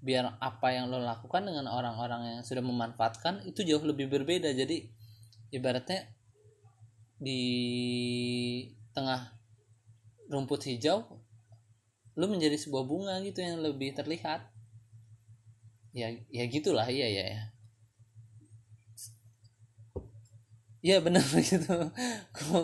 biar 0.01 0.41
apa 0.41 0.73
yang 0.73 0.89
lo 0.89 0.97
lakukan 1.01 1.45
dengan 1.45 1.69
orang-orang 1.69 2.37
yang 2.37 2.41
sudah 2.41 2.65
memanfaatkan 2.65 3.45
itu 3.45 3.61
jauh 3.65 3.85
lebih 3.85 4.09
berbeda. 4.09 4.49
Jadi 4.53 4.89
ibaratnya 5.53 6.09
di 7.21 7.43
tengah 8.97 9.37
rumput 10.33 10.65
hijau 10.65 11.05
lo 12.17 12.27
menjadi 12.27 12.57
sebuah 12.57 12.85
bunga 12.89 13.21
gitu 13.21 13.45
yang 13.45 13.61
lebih 13.61 13.93
terlihat. 13.93 14.41
Ya 15.93 16.17
ya 16.31 16.45
gitulah 16.47 16.87
iya 16.87 17.09
ya 17.11 17.25
ya 17.29 17.43
iya 20.81 20.97
benar 21.05 21.25
gitu. 21.45 21.77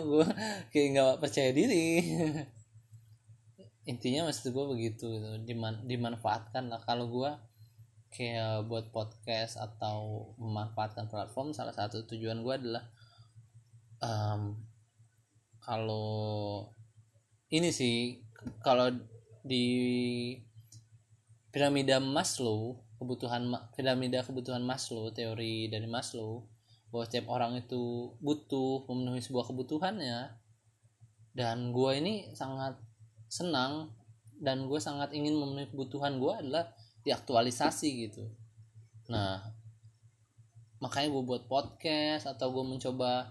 Gue 0.09 0.27
kayak 0.73 0.87
nggak 0.93 1.13
percaya 1.21 1.51
diri 1.53 2.01
intinya 3.87 4.27
maksud 4.27 4.51
gue 4.51 4.65
begitu 4.75 5.05
gitu. 5.07 5.31
Diman, 5.47 5.87
dimanfaatkan 5.87 6.67
lah. 6.67 6.83
Kalau 6.83 7.07
gue 7.07 7.31
kayak 8.11 8.67
buat 8.67 8.91
podcast 8.91 9.59
atau 9.59 10.31
memanfaatkan 10.39 11.11
platform 11.11 11.51
salah 11.51 11.75
satu 11.75 12.07
tujuan 12.07 12.39
gue 12.39 12.55
adalah 12.55 12.83
um, 13.99 14.55
kalau 15.59 16.71
ini 17.51 17.71
sih 17.75 18.23
kalau 18.63 18.91
di 19.43 19.67
piramida 21.51 21.99
Maslow 21.99 22.79
kebutuhan 22.95 23.51
piramida 23.75 24.23
kebutuhan 24.23 24.63
Maslow 24.63 25.11
teori 25.11 25.67
dari 25.67 25.85
Maslow 25.85 26.47
bahwa 26.91 27.03
setiap 27.03 27.27
orang 27.27 27.59
itu 27.59 28.15
butuh 28.23 28.87
memenuhi 28.87 29.19
sebuah 29.19 29.51
kebutuhannya 29.51 30.31
dan 31.35 31.75
gua 31.75 31.99
ini 31.99 32.31
sangat 32.33 32.79
senang 33.27 33.91
dan 34.37 34.65
gue 34.65 34.79
sangat 34.79 35.11
ingin 35.13 35.35
memenuhi 35.35 35.67
kebutuhan 35.69 36.17
gue 36.17 36.33
adalah 36.33 36.65
diaktualisasi 37.03 37.89
gitu. 38.09 38.23
Nah 39.11 39.41
makanya 40.77 41.09
gue 41.09 41.23
buat 41.25 41.43
podcast 41.49 42.29
atau 42.29 42.53
gue 42.53 42.61
mencoba 42.61 43.25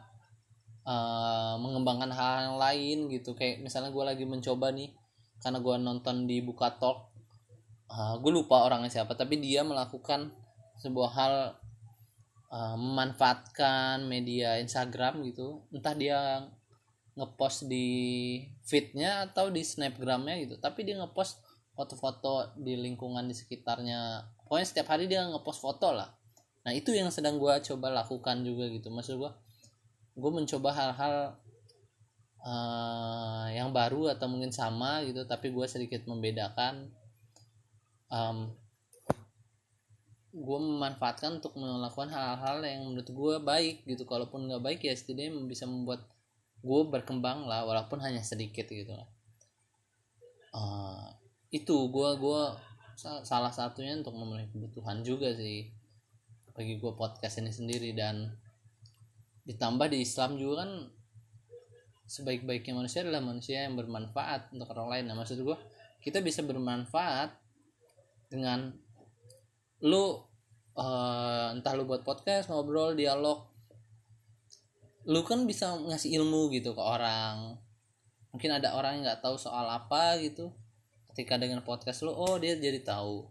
uh, 0.82 1.54
mengembangkan 1.62 2.10
hal 2.10 2.34
yang 2.52 2.58
lain 2.58 2.98
gitu. 3.12 3.36
Kayak 3.38 3.62
misalnya 3.62 3.94
gue 3.94 4.04
lagi 4.04 4.24
mencoba 4.26 4.74
nih 4.74 4.90
karena 5.40 5.62
gue 5.62 5.74
nonton 5.78 6.26
di 6.26 6.40
buka 6.42 6.74
talk 6.80 7.16
uh, 7.92 8.14
gue 8.18 8.32
lupa 8.32 8.66
orangnya 8.66 8.90
siapa 8.90 9.14
tapi 9.14 9.38
dia 9.38 9.62
melakukan 9.62 10.32
sebuah 10.80 11.10
hal 11.12 11.34
uh, 12.50 12.76
memanfaatkan 12.76 14.04
media 14.04 14.58
Instagram 14.60 15.24
gitu. 15.28 15.64
Entah 15.72 15.94
dia 15.96 16.18
ngepost 17.16 17.64
di 17.64 17.88
feednya 18.68 19.24
atau 19.32 19.48
di 19.48 19.64
snapgramnya 19.64 20.36
gitu. 20.44 20.54
Tapi 20.60 20.84
dia 20.84 21.00
ngepost 21.00 21.40
foto-foto 21.72 22.52
di 22.60 22.76
lingkungan 22.76 23.24
di 23.24 23.34
sekitarnya. 23.36 24.24
Pokoknya 24.44 24.66
setiap 24.68 24.92
hari 24.92 25.08
dia 25.08 25.24
ngepost 25.24 25.60
foto 25.64 25.96
lah. 25.96 26.12
Nah 26.68 26.72
itu 26.76 26.92
yang 26.92 27.08
sedang 27.08 27.40
gue 27.40 27.52
coba 27.72 27.88
lakukan 27.92 28.44
juga 28.44 28.68
gitu. 28.68 28.92
Maksud 28.92 29.16
gue 29.16 29.32
gue 30.16 30.30
mencoba 30.32 30.72
hal-hal 30.72 31.16
uh, 32.44 33.46
yang 33.52 33.72
baru 33.72 34.12
atau 34.16 34.32
mungkin 34.32 34.48
sama 34.52 35.04
gitu 35.04 35.24
tapi 35.24 35.52
gue 35.52 35.66
sedikit 35.68 36.04
membedakan. 36.04 36.92
Um, 38.12 38.52
gue 40.36 40.58
memanfaatkan 40.60 41.40
untuk 41.40 41.56
melakukan 41.56 42.12
hal-hal 42.12 42.60
yang 42.60 42.84
menurut 42.88 43.08
gue 43.08 43.34
baik 43.40 43.88
gitu. 43.88 44.04
Kalaupun 44.04 44.48
nggak 44.52 44.60
baik 44.64 44.80
ya 44.84 44.92
setidaknya 44.92 45.32
bisa 45.48 45.64
membuat 45.64 46.04
gue 46.66 46.80
berkembang 46.90 47.46
lah 47.46 47.62
walaupun 47.62 48.02
hanya 48.02 48.26
sedikit 48.26 48.66
gitu 48.66 48.90
uh, 50.56 51.06
itu 51.54 51.76
gue 51.92 52.10
gua 52.18 52.58
salah 52.96 53.52
satunya 53.52 53.92
untuk 54.00 54.16
memenuhi 54.16 54.48
kebutuhan 54.48 55.04
juga 55.04 55.28
sih 55.36 55.68
bagi 56.56 56.80
gue 56.80 56.92
podcast 56.96 57.44
ini 57.44 57.52
sendiri. 57.52 57.92
Dan 57.92 58.32
ditambah 59.44 59.92
di 59.92 60.00
Islam 60.00 60.40
juga 60.40 60.64
kan 60.64 60.70
sebaik-baiknya 62.08 62.72
manusia 62.72 63.04
adalah 63.04 63.20
manusia 63.20 63.68
yang 63.68 63.76
bermanfaat 63.76 64.56
untuk 64.56 64.72
orang 64.72 64.88
lain. 64.88 65.04
Nah 65.12 65.16
maksud 65.20 65.44
gue 65.44 65.56
kita 66.00 66.24
bisa 66.24 66.40
bermanfaat 66.40 67.36
dengan 68.32 68.72
lu 69.84 70.24
uh, 70.80 71.52
entah 71.52 71.72
lu 71.76 71.84
buat 71.84 72.00
podcast 72.00 72.48
ngobrol 72.48 72.96
dialog 72.96 73.44
lu 75.06 75.22
kan 75.22 75.46
bisa 75.46 75.70
ngasih 75.86 76.18
ilmu 76.18 76.50
gitu 76.50 76.74
ke 76.74 76.82
orang. 76.82 77.54
Mungkin 78.34 78.50
ada 78.58 78.74
orang 78.74 79.00
yang 79.00 79.02
nggak 79.06 79.22
tahu 79.22 79.38
soal 79.38 79.70
apa 79.70 80.18
gitu. 80.18 80.50
Ketika 81.14 81.38
dengan 81.38 81.62
podcast 81.62 82.02
lu 82.02 82.10
oh 82.10 82.36
dia 82.42 82.58
jadi 82.58 82.82
tahu. 82.82 83.30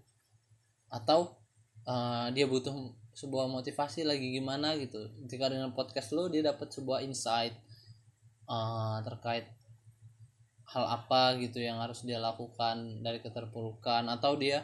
Atau 0.88 1.36
uh, 1.84 2.32
dia 2.32 2.48
butuh 2.48 2.96
sebuah 3.12 3.52
motivasi 3.52 4.08
lagi 4.08 4.40
gimana 4.40 4.80
gitu. 4.80 5.12
Ketika 5.28 5.52
dengan 5.52 5.76
podcast 5.76 6.16
lu 6.16 6.32
dia 6.32 6.48
dapat 6.48 6.72
sebuah 6.72 7.04
insight 7.04 7.52
uh, 8.48 9.04
terkait 9.04 9.52
hal 10.66 10.82
apa 10.90 11.38
gitu 11.44 11.62
yang 11.62 11.78
harus 11.84 12.08
dia 12.08 12.24
lakukan 12.24 13.04
dari 13.04 13.20
keterpurukan. 13.20 14.08
Atau 14.08 14.40
dia 14.40 14.64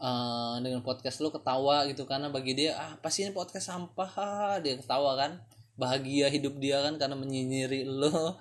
uh, 0.00 0.56
dengan 0.64 0.80
podcast 0.80 1.20
lu 1.20 1.28
ketawa 1.28 1.84
gitu. 1.92 2.08
Karena 2.08 2.32
bagi 2.32 2.56
dia 2.56 2.72
ah 2.80 2.96
pasti 3.04 3.20
ini 3.20 3.36
podcast 3.36 3.68
sampah? 3.68 4.56
Dia 4.64 4.80
ketawa 4.80 5.12
kan 5.20 5.60
bahagia 5.82 6.30
hidup 6.30 6.54
dia 6.62 6.78
kan 6.78 6.94
karena 6.94 7.18
menyinyiri 7.18 7.82
lo. 7.82 8.38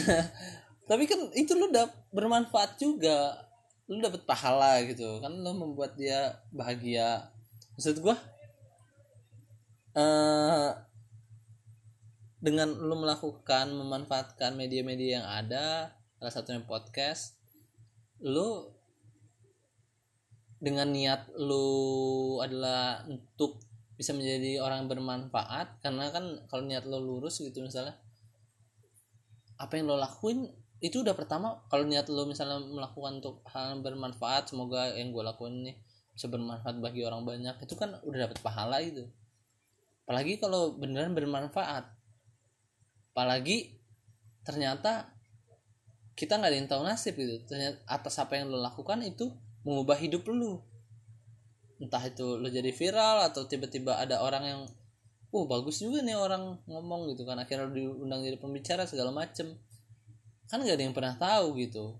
Tapi 0.88 1.04
kan 1.04 1.20
itu 1.36 1.52
lo 1.52 1.68
udah 1.68 1.84
bermanfaat 2.08 2.80
juga. 2.80 3.36
Lo 3.84 4.00
dapet 4.00 4.24
pahala 4.24 4.80
gitu. 4.88 5.20
Kan 5.20 5.44
lo 5.44 5.52
membuat 5.52 6.00
dia 6.00 6.40
bahagia. 6.48 7.28
Maksud 7.76 8.00
gua 8.00 8.16
uh, 9.94 10.72
dengan 12.40 12.72
lo 12.72 12.96
melakukan 12.96 13.68
memanfaatkan 13.76 14.56
media-media 14.56 15.20
yang 15.20 15.26
ada 15.28 15.92
salah 16.16 16.32
satunya 16.32 16.64
podcast 16.64 17.36
lo 18.20 18.76
dengan 20.60 20.92
niat 20.92 21.32
lo 21.40 22.40
adalah 22.44 23.04
untuk 23.08 23.60
bisa 24.00 24.16
menjadi 24.16 24.64
orang 24.64 24.88
bermanfaat 24.88 25.84
karena 25.84 26.08
kan 26.08 26.48
kalau 26.48 26.64
niat 26.64 26.88
lo 26.88 26.96
lurus 26.96 27.44
gitu 27.44 27.60
misalnya 27.60 28.00
apa 29.60 29.76
yang 29.76 29.92
lo 29.92 30.00
lakuin 30.00 30.48
itu 30.80 31.04
udah 31.04 31.12
pertama 31.12 31.60
kalau 31.68 31.84
niat 31.84 32.08
lo 32.08 32.24
misalnya 32.24 32.56
melakukan 32.64 33.20
untuk 33.20 33.44
hal 33.52 33.76
yang 33.76 33.84
bermanfaat 33.84 34.48
semoga 34.48 34.96
yang 34.96 35.12
gue 35.12 35.20
lakuin 35.20 35.60
ini 35.60 35.76
bisa 36.16 36.32
bermanfaat 36.32 36.80
bagi 36.80 37.04
orang 37.04 37.28
banyak 37.28 37.60
itu 37.60 37.76
kan 37.76 38.00
udah 38.00 38.24
dapat 38.24 38.40
pahala 38.40 38.80
itu 38.80 39.04
apalagi 40.10 40.42
kalau 40.42 40.74
beneran 40.74 41.14
bermanfaat. 41.14 41.86
Apalagi 43.14 43.78
ternyata 44.42 45.06
kita 46.18 46.34
nggak 46.34 46.50
ada 46.50 46.58
yang 46.58 46.66
tahu 46.66 46.82
nasib 46.82 47.14
gitu. 47.14 47.46
Ternyata 47.46 47.78
atas 47.86 48.18
apa 48.18 48.34
yang 48.34 48.50
lo 48.50 48.58
lakukan 48.58 49.06
itu 49.06 49.30
mengubah 49.62 49.94
hidup 50.02 50.26
lo 50.26 50.66
entah 51.80 52.04
itu 52.04 52.36
lo 52.36 52.46
jadi 52.52 52.68
viral 52.70 53.32
atau 53.32 53.48
tiba-tiba 53.48 53.96
ada 53.96 54.20
orang 54.20 54.44
yang 54.44 54.60
oh 55.32 55.48
bagus 55.48 55.80
juga 55.80 56.04
nih 56.04 56.14
orang 56.14 56.60
ngomong 56.68 57.08
gitu 57.16 57.24
kan. 57.24 57.40
Akhirnya 57.40 57.66
lo 57.66 57.72
diundang 57.72 58.20
jadi 58.20 58.36
pembicara 58.36 58.84
segala 58.84 59.10
macem. 59.10 59.56
Kan 60.46 60.60
gak 60.60 60.76
ada 60.76 60.84
yang 60.84 60.94
pernah 60.94 61.16
tahu 61.16 61.56
gitu. 61.56 61.96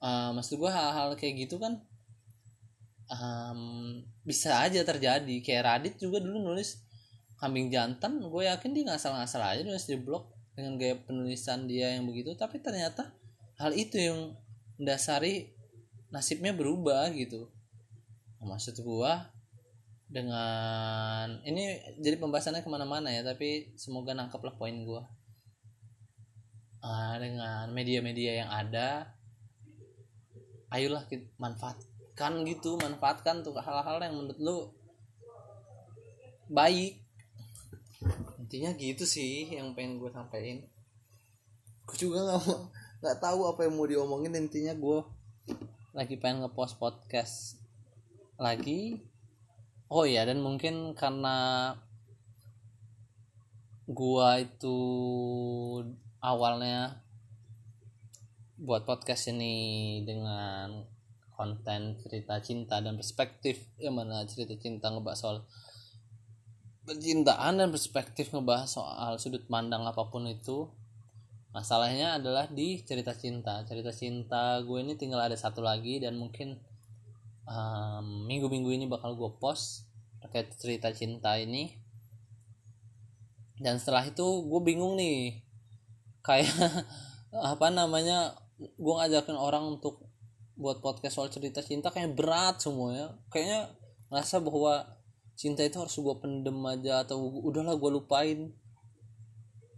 Uh, 0.00 0.32
maksud 0.32 0.56
gue 0.56 0.70
hal-hal 0.72 1.12
kayak 1.20 1.44
gitu 1.44 1.60
kan 1.60 1.76
um, 3.12 4.00
bisa 4.24 4.56
aja 4.64 4.80
terjadi. 4.80 5.36
Kayak 5.44 5.62
Radit 5.68 5.94
juga 6.00 6.24
dulu 6.24 6.40
nulis 6.40 6.80
kambing 7.36 7.68
jantan. 7.68 8.16
Gue 8.24 8.48
yakin 8.48 8.72
dia 8.72 8.88
ngasal-ngasal 8.88 9.42
aja 9.44 9.62
nulis 9.66 9.84
di 9.84 10.00
blog 10.00 10.32
dengan 10.56 10.80
gaya 10.80 10.96
penulisan 10.96 11.68
dia 11.68 11.92
yang 11.92 12.08
begitu. 12.08 12.32
Tapi 12.38 12.56
ternyata 12.64 13.12
hal 13.60 13.76
itu 13.76 14.00
yang 14.00 14.32
mendasari 14.80 15.52
nasibnya 16.08 16.56
berubah 16.56 17.12
gitu 17.12 17.52
maksud 18.40 18.80
gua 18.80 19.28
dengan 20.10 21.38
ini 21.46 21.78
jadi 22.02 22.18
pembahasannya 22.18 22.66
ke 22.66 22.70
mana-mana 22.72 23.14
ya 23.14 23.22
tapi 23.22 23.70
semoga 23.78 24.16
nangkep 24.16 24.40
lah 24.42 24.54
poin 24.56 24.76
gua. 24.84 25.04
Uh, 26.80 27.20
dengan 27.20 27.68
media-media 27.76 28.40
yang 28.40 28.48
ada 28.48 29.12
ayolah 30.72 31.04
kita 31.04 31.28
manfaatkan 31.36 32.40
gitu 32.48 32.80
manfaatkan 32.80 33.44
tuh 33.44 33.52
hal-hal 33.60 34.00
yang 34.00 34.16
menurut 34.16 34.40
lu 34.40 34.58
baik. 36.48 37.04
Intinya 38.40 38.72
gitu 38.80 39.04
sih 39.04 39.52
yang 39.52 39.76
pengen 39.76 40.00
gue 40.00 40.08
sampaikan. 40.08 40.64
Gue 41.84 41.96
juga 42.00 42.24
nggak 42.24 42.40
mau 42.48 42.72
nggak 43.00 43.16
tahu 43.16 43.40
apa 43.48 43.60
yang 43.64 43.74
mau 43.76 43.88
diomongin 43.88 44.32
intinya 44.36 44.76
gue 44.76 45.00
lagi 45.96 46.20
pengen 46.20 46.44
ngepost 46.44 46.76
podcast 46.76 47.59
lagi. 48.40 49.04
Oh 49.92 50.08
ya 50.08 50.24
dan 50.24 50.40
mungkin 50.40 50.96
karena 50.96 51.76
gua 53.84 54.40
itu 54.40 54.78
awalnya 56.24 57.04
buat 58.56 58.88
podcast 58.88 59.28
ini 59.36 60.00
dengan 60.08 60.88
konten 61.36 61.96
cerita 62.00 62.36
cinta 62.44 62.80
dan 62.84 62.96
perspektif 62.96 63.60
yang 63.80 63.96
mana 63.96 64.24
cerita 64.28 64.52
cinta 64.60 64.92
ngebahas 64.92 65.20
soal 65.20 65.36
percintaan 66.84 67.60
dan 67.60 67.68
perspektif 67.72 68.28
ngebahas 68.32 68.68
soal 68.68 69.16
sudut 69.20 69.44
pandang 69.48 69.84
apa 69.84 70.08
pun 70.08 70.28
itu. 70.28 70.68
Masalahnya 71.50 72.20
adalah 72.20 72.46
di 72.46 72.78
cerita 72.86 73.10
cinta. 73.10 73.66
Cerita 73.66 73.90
cinta 73.90 74.62
gue 74.62 74.78
ini 74.80 74.94
tinggal 74.94 75.18
ada 75.18 75.34
satu 75.34 75.64
lagi 75.64 75.98
dan 75.98 76.14
mungkin 76.14 76.69
minggu-minggu 78.30 78.70
um, 78.70 78.76
ini 78.78 78.86
bakal 78.86 79.18
gue 79.18 79.30
post 79.42 79.90
terkait 80.22 80.54
cerita 80.54 80.94
cinta 80.94 81.34
ini. 81.34 81.74
Dan 83.58 83.76
setelah 83.82 84.06
itu 84.06 84.22
gue 84.22 84.60
bingung 84.62 84.94
nih. 84.94 85.42
Kayak 86.22 86.54
apa 87.52 87.66
namanya 87.74 88.38
gue 88.60 88.94
ngajakin 88.94 89.34
orang 89.34 89.78
untuk 89.78 90.06
buat 90.60 90.84
podcast 90.84 91.16
soal 91.16 91.32
cerita 91.32 91.64
cinta 91.64 91.88
kayak 91.88 92.12
berat 92.12 92.60
semuanya 92.60 93.16
kayaknya 93.32 93.72
ngerasa 94.12 94.44
bahwa 94.44 94.84
cinta 95.32 95.64
itu 95.64 95.80
harus 95.80 95.96
gue 95.96 96.16
pendem 96.20 96.60
aja 96.68 97.02
atau 97.02 97.18
udahlah 97.18 97.74
gue 97.74 97.90
lupain. 97.90 98.38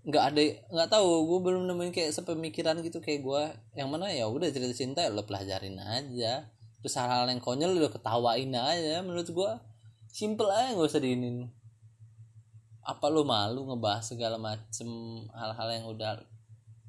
Nggak 0.02 0.24
ada 0.34 0.40
nggak 0.76 0.90
tahu 0.90 1.08
gue 1.30 1.38
belum 1.46 1.62
nemuin 1.70 1.94
kayak 1.94 2.12
sepemikiran 2.12 2.82
gitu 2.82 2.98
kayak 2.98 3.22
gue 3.22 3.42
yang 3.78 3.88
mana 3.88 4.10
ya 4.10 4.26
udah 4.28 4.50
cerita 4.50 4.74
cinta 4.74 4.98
ya 5.06 5.14
lo 5.14 5.22
pelajarin 5.22 5.78
aja 5.78 6.51
terus 6.82 6.98
hal-hal 6.98 7.30
yang 7.30 7.38
konyol 7.38 7.78
udah 7.78 7.92
ketawain 7.94 8.50
aja 8.52 9.00
menurut 9.00 9.30
gua. 9.30 9.62
Simple 10.12 10.50
aja 10.52 10.76
nggak 10.76 10.90
usah 10.90 11.00
diinin. 11.00 11.48
Apa 12.82 13.08
lu 13.08 13.22
malu 13.22 13.64
ngebahas 13.70 14.12
segala 14.12 14.36
macem 14.36 14.90
hal-hal 15.32 15.68
yang 15.72 15.86
udah 15.88 16.12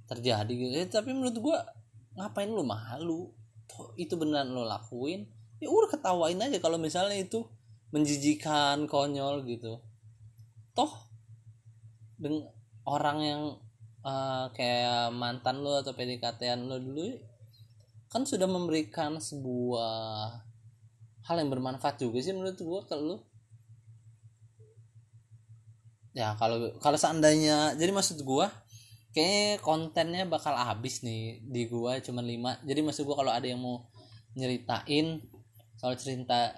terjadi 0.10 0.52
gitu. 0.52 0.74
Ya, 0.74 0.86
tapi 0.90 1.14
menurut 1.14 1.38
gua 1.40 1.64
ngapain 2.18 2.50
lu 2.50 2.66
malu? 2.66 3.32
Toh 3.70 3.96
itu 3.96 4.20
beneran 4.20 4.52
lo 4.52 4.68
lakuin 4.68 5.24
ya 5.64 5.72
udah 5.72 5.90
ketawain 5.96 6.44
aja. 6.44 6.60
Kalau 6.60 6.76
misalnya 6.76 7.16
itu 7.16 7.48
menjijikan 7.96 8.84
konyol 8.90 9.48
gitu. 9.48 9.80
Toh 10.76 10.92
dengan 12.20 12.52
orang 12.84 13.18
yang 13.24 13.42
uh, 14.04 14.52
kayak 14.52 15.16
mantan 15.16 15.64
lo 15.64 15.80
atau 15.80 15.96
PDKT-an 15.96 16.68
lo 16.68 16.78
dulu 16.84 17.16
kan 18.14 18.30
sudah 18.30 18.46
memberikan 18.46 19.18
sebuah 19.18 20.30
hal 21.26 21.36
yang 21.42 21.50
bermanfaat 21.50 21.98
juga 21.98 22.22
sih 22.22 22.38
menurut 22.38 22.62
gue 22.62 22.82
kalau 22.86 23.18
ya 26.14 26.38
kalau 26.38 26.70
kalau 26.78 26.94
seandainya 26.94 27.74
jadi 27.74 27.90
maksud 27.90 28.22
gue 28.22 28.46
kayak 29.14 29.62
kontennya 29.62 30.26
bakal 30.26 30.58
habis 30.58 31.06
nih 31.06 31.38
di 31.46 31.70
gua 31.70 32.02
cuma 32.02 32.26
lima. 32.26 32.58
Jadi 32.66 32.82
maksud 32.82 33.06
gua 33.06 33.22
kalau 33.22 33.32
ada 33.32 33.46
yang 33.46 33.62
mau 33.62 33.86
nyeritain 34.34 35.22
soal 35.78 35.94
cerita 35.94 36.50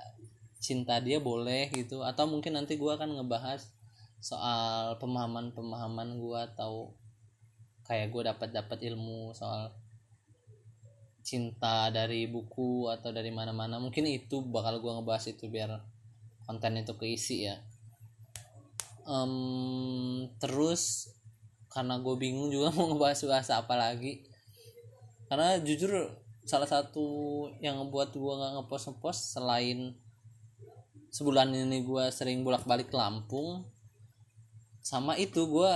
cinta 0.64 1.04
dia 1.04 1.20
boleh 1.20 1.68
gitu 1.76 2.02
atau 2.02 2.26
mungkin 2.26 2.56
nanti 2.56 2.80
gua 2.80 2.96
akan 2.96 3.20
ngebahas 3.20 3.76
soal 4.24 4.96
pemahaman-pemahaman 5.04 6.16
gua 6.18 6.48
atau 6.48 6.96
kayak 7.84 8.10
gua 8.16 8.32
dapat 8.32 8.56
dapat 8.56 8.80
ilmu 8.88 9.36
soal 9.36 9.76
cinta 11.26 11.90
dari 11.90 12.30
buku 12.30 12.86
atau 12.94 13.10
dari 13.10 13.34
mana-mana 13.34 13.82
mungkin 13.82 14.06
itu 14.06 14.46
bakal 14.46 14.78
gua 14.78 15.02
ngebahas 15.02 15.34
itu 15.34 15.50
biar 15.50 15.82
konten 16.46 16.78
itu 16.78 16.94
keisi 16.96 17.50
ya. 17.50 17.58
Um, 19.06 20.30
terus 20.38 21.14
karena 21.74 22.00
gue 22.00 22.16
bingung 22.16 22.54
juga 22.54 22.72
mau 22.78 22.94
ngebahas 22.94 23.20
bahasa 23.26 23.60
apa 23.60 23.76
lagi. 23.76 24.24
Karena 25.26 25.58
jujur 25.60 26.14
salah 26.46 26.70
satu 26.70 27.50
yang 27.58 27.82
ngebuat 27.82 28.14
gue 28.14 28.34
nggak 28.38 28.54
ngepost 28.62 28.86
ngepost 28.94 29.22
selain 29.34 29.98
sebulan 31.10 31.50
ini 31.50 31.82
gue 31.82 32.06
sering 32.14 32.46
bolak 32.46 32.70
balik 32.70 32.94
Lampung 32.94 33.66
sama 34.86 35.18
itu 35.18 35.50
gue 35.50 35.72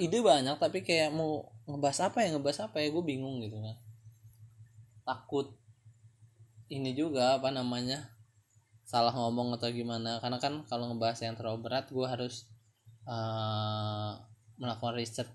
ide 0.00 0.24
banyak 0.24 0.56
tapi 0.56 0.80
kayak 0.80 1.12
mau 1.12 1.44
ngebahas 1.68 2.08
apa 2.08 2.24
ya 2.24 2.32
ngebahas 2.32 2.72
apa 2.72 2.80
ya 2.80 2.88
gue 2.88 3.04
bingung 3.04 3.44
gitu 3.44 3.60
kan 3.60 3.76
takut 5.04 5.52
ini 6.72 6.96
juga 6.96 7.36
apa 7.38 7.52
namanya 7.52 8.10
salah 8.84 9.12
ngomong 9.12 9.56
atau 9.56 9.68
gimana. 9.72 10.20
Karena 10.20 10.40
kan 10.40 10.64
kalau 10.68 10.92
ngebahas 10.92 11.20
yang 11.24 11.36
terlalu 11.36 11.68
berat 11.68 11.86
gue 11.92 12.06
harus 12.08 12.48
uh, 13.08 14.16
melakukan 14.60 14.96
riset 14.96 15.28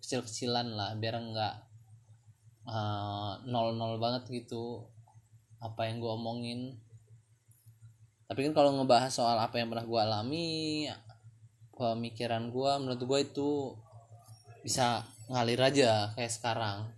kecil-kecilan 0.00 0.76
lah 0.76 0.92
biar 1.00 1.16
enggak 1.16 1.64
uh, 2.68 3.40
nol-nol 3.48 3.96
banget 3.96 4.28
gitu 4.28 4.84
apa 5.60 5.88
yang 5.88 6.00
gue 6.00 6.12
omongin. 6.12 6.60
Tapi 8.28 8.40
kan 8.48 8.52
kalau 8.56 8.76
ngebahas 8.76 9.12
soal 9.12 9.36
apa 9.40 9.60
yang 9.60 9.72
pernah 9.72 9.84
gue 9.84 10.00
alami 10.00 10.48
pemikiran 11.74 12.52
gue 12.52 12.70
menurut 12.80 13.02
gue 13.02 13.18
itu 13.20 13.50
bisa 14.64 15.04
ngalir 15.28 15.60
aja 15.60 16.12
kayak 16.16 16.32
sekarang. 16.32 16.88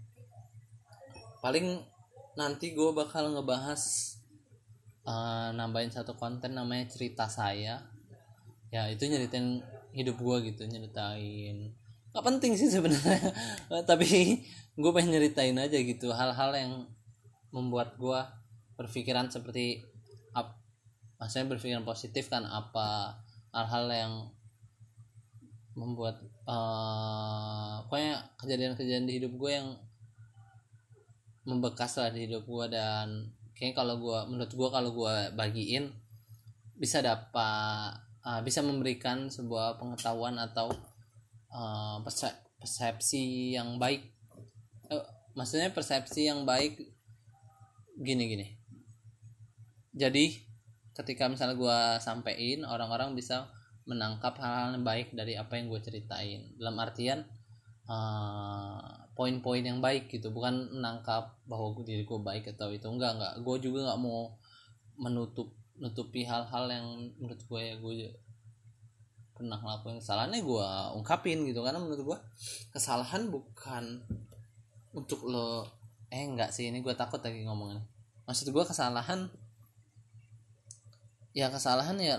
Paling 1.42 1.82
nanti 2.36 2.76
gue 2.76 2.90
bakal 2.92 3.32
ngebahas 3.32 3.82
uh, 5.08 5.50
nambahin 5.56 5.90
satu 5.90 6.14
konten 6.14 6.52
namanya 6.52 6.86
cerita 6.92 7.26
saya. 7.26 7.80
Ya 8.68 8.86
itu 8.92 9.08
nyeritain 9.08 9.64
hidup 9.96 10.20
gue 10.20 10.52
gitu 10.52 10.68
nyeritain. 10.68 11.72
Nggak 12.12 12.24
penting 12.24 12.52
sih 12.60 12.68
sebenarnya. 12.68 13.32
Tapi 13.90 14.44
gue 14.76 14.90
pengen 14.92 15.16
nyeritain 15.16 15.56
aja 15.56 15.78
gitu 15.80 16.12
hal-hal 16.12 16.52
yang 16.52 16.72
membuat 17.48 17.96
gue 17.96 18.20
berpikiran 18.76 19.32
seperti 19.32 19.80
apa 20.36 20.52
maksudnya 21.16 21.56
berpikiran 21.56 21.88
positif 21.88 22.28
kan 22.28 22.44
apa 22.44 23.16
hal-hal 23.56 23.88
yang 23.88 24.12
membuat 25.72 26.20
uh, 26.44 27.80
pokoknya 27.88 28.20
kejadian-kejadian 28.36 29.08
di 29.08 29.12
hidup 29.16 29.32
gue 29.40 29.52
yang 29.52 29.68
membekas 31.46 31.96
lah 32.02 32.10
di 32.10 32.26
hidup 32.26 32.44
gue 32.44 32.66
dan 32.74 33.30
kayaknya 33.54 33.74
kalau 33.78 33.94
gue 34.02 34.18
menurut 34.28 34.52
gue 34.52 34.68
kalau 34.68 34.90
gue 34.92 35.14
bagiin 35.38 35.94
bisa 36.76 37.00
dapat 37.00 37.96
uh, 38.26 38.40
bisa 38.42 38.60
memberikan 38.60 39.30
sebuah 39.30 39.78
pengetahuan 39.80 40.36
atau 40.36 40.68
uh, 41.54 42.02
persepsi 42.60 43.54
yang 43.56 43.78
baik. 43.78 44.12
Uh, 44.90 45.06
maksudnya 45.38 45.70
persepsi 45.72 46.28
yang 46.28 46.42
baik 46.42 46.76
gini 47.96 48.24
gini. 48.28 48.46
Jadi 49.96 50.36
ketika 50.92 51.30
misalnya 51.30 51.56
gue 51.56 51.78
sampein 52.02 52.66
orang-orang 52.66 53.16
bisa 53.16 53.48
menangkap 53.86 54.36
hal-hal 54.42 54.76
yang 54.76 54.84
baik 54.84 55.14
dari 55.14 55.38
apa 55.38 55.56
yang 55.56 55.70
gue 55.70 55.80
ceritain. 55.80 56.52
Dalam 56.58 56.76
artian 56.76 57.24
uh, 57.86 59.05
poin-poin 59.16 59.64
yang 59.64 59.80
baik 59.80 60.12
gitu. 60.12 60.30
Bukan 60.30 60.76
menangkap 60.76 61.34
bahwa 61.48 61.72
diri 61.82 62.04
gue 62.04 62.20
baik 62.20 62.52
atau 62.54 62.70
itu. 62.70 62.86
Enggak 62.86 63.16
enggak. 63.16 63.34
Gue 63.40 63.56
juga 63.58 63.90
nggak 63.90 64.00
mau 64.00 64.36
menutup 65.00 65.50
nutupi 65.76 66.24
hal-hal 66.24 66.70
yang 66.70 66.86
menurut 67.20 67.40
gue 67.40 67.60
ya 67.60 67.74
gue 67.80 68.12
pernah 69.32 69.56
ngelakuin. 69.56 69.98
Kesalahannya 70.04 70.40
gue 70.44 70.68
ungkapin 71.00 71.42
gitu. 71.48 71.64
Karena 71.64 71.80
menurut 71.80 72.14
gue 72.14 72.18
kesalahan 72.76 73.32
bukan 73.32 74.04
untuk 74.92 75.24
lo 75.24 75.64
eh 76.12 76.22
enggak 76.22 76.52
sih. 76.52 76.68
Ini 76.68 76.84
gue 76.84 76.92
takut 76.92 77.18
lagi 77.24 77.42
ngomongin 77.42 77.80
maksud 78.26 78.50
gue 78.50 78.64
kesalahan 78.66 79.30
ya 81.30 81.46
kesalahan 81.48 81.96
ya 82.02 82.18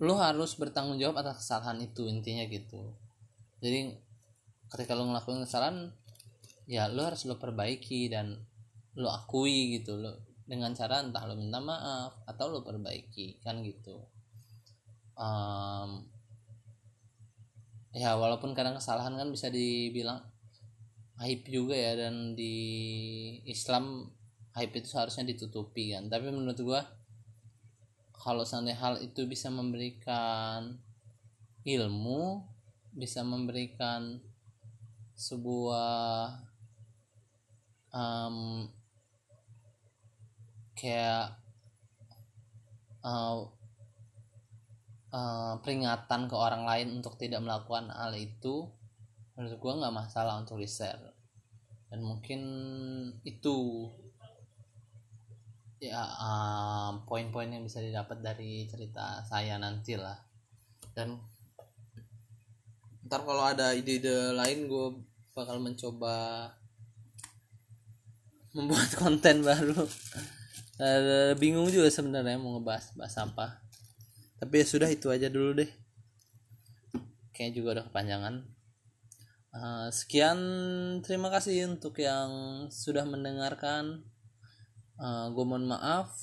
lo 0.00 0.14
harus 0.18 0.56
bertanggung 0.56 0.98
jawab 0.98 1.22
atas 1.22 1.44
kesalahan 1.44 1.78
itu 1.78 2.08
intinya 2.10 2.42
gitu. 2.50 2.82
Jadi 3.62 3.94
ketika 4.74 4.98
lo 4.98 5.06
ngelakuin 5.06 5.46
kesalahan 5.46 5.94
ya 6.66 6.90
lo 6.90 7.06
harus 7.06 7.22
lo 7.30 7.38
perbaiki 7.38 8.10
dan 8.10 8.34
lo 8.98 9.08
akui 9.14 9.78
gitu. 9.78 9.94
Lo 9.94 10.18
dengan 10.44 10.74
cara 10.74 11.00
entah 11.00 11.24
lo 11.30 11.38
minta 11.38 11.62
maaf 11.62 12.26
atau 12.26 12.50
lo 12.50 12.66
perbaiki 12.66 13.38
kan 13.46 13.62
gitu. 13.62 14.02
Um, 15.14 16.10
ya 17.94 18.18
walaupun 18.18 18.50
kadang 18.58 18.74
kesalahan 18.74 19.14
kan 19.14 19.30
bisa 19.30 19.46
dibilang 19.46 20.18
aib 21.22 21.46
juga 21.46 21.78
ya 21.78 21.94
dan 21.94 22.34
di 22.34 22.58
Islam 23.46 24.10
aib 24.58 24.74
itu 24.74 24.90
seharusnya 24.90 25.22
ditutupi 25.30 25.94
kan. 25.94 26.10
Tapi 26.10 26.34
menurut 26.34 26.58
gua 26.66 26.82
kalau 28.10 28.42
seandainya 28.42 28.82
hal 28.82 28.94
itu 28.98 29.22
bisa 29.30 29.54
memberikan 29.54 30.82
ilmu 31.62 32.42
bisa 32.94 33.26
memberikan 33.26 34.22
sebuah 35.14 36.34
um, 37.94 38.66
kayak 40.74 41.38
uh, 43.06 43.46
uh, 45.14 45.54
peringatan 45.62 46.26
ke 46.26 46.36
orang 46.36 46.66
lain 46.66 46.98
untuk 46.98 47.14
tidak 47.16 47.40
melakukan 47.40 47.88
hal 47.94 48.12
itu 48.18 48.66
menurut 49.34 49.58
gue 49.58 49.72
nggak 49.82 49.94
masalah 49.94 50.38
untuk 50.38 50.58
di 50.62 50.68
share 50.70 51.14
dan 51.94 52.02
mungkin 52.02 52.40
itu. 53.22 53.86
Ya 55.84 56.00
poin-poin 57.04 57.52
uh, 57.52 57.54
yang 57.54 57.62
bisa 57.68 57.84
didapat 57.84 58.24
dari 58.24 58.64
cerita 58.64 59.20
saya 59.20 59.60
nanti 59.60 60.00
lah 60.00 60.16
dan 60.96 61.20
ntar 63.04 63.20
kalau 63.22 63.44
ada 63.44 63.76
ide-ide 63.76 64.32
lain 64.32 64.64
gue 64.64 64.86
bakal 65.36 65.60
mencoba 65.60 66.48
membuat 68.54 68.90
konten 69.02 69.42
baru. 69.42 69.84
Uh, 70.74 71.34
bingung 71.38 71.70
juga 71.70 71.90
sebenarnya 71.90 72.38
mau 72.38 72.58
ngebahas 72.58 72.94
bahas 72.94 73.14
apa. 73.18 73.60
Tapi 74.38 74.62
ya 74.62 74.66
sudah 74.66 74.88
itu 74.90 75.10
aja 75.10 75.28
dulu 75.28 75.62
deh. 75.62 75.70
Kayaknya 77.34 77.52
juga 77.54 77.68
udah 77.78 77.84
kepanjangan. 77.90 78.34
Uh, 79.54 79.86
sekian 79.94 80.38
terima 81.06 81.30
kasih 81.30 81.66
untuk 81.70 81.98
yang 81.98 82.30
sudah 82.70 83.06
mendengarkan. 83.06 84.02
Uh, 84.98 85.30
gue 85.34 85.44
mohon 85.46 85.66
maaf. 85.66 86.14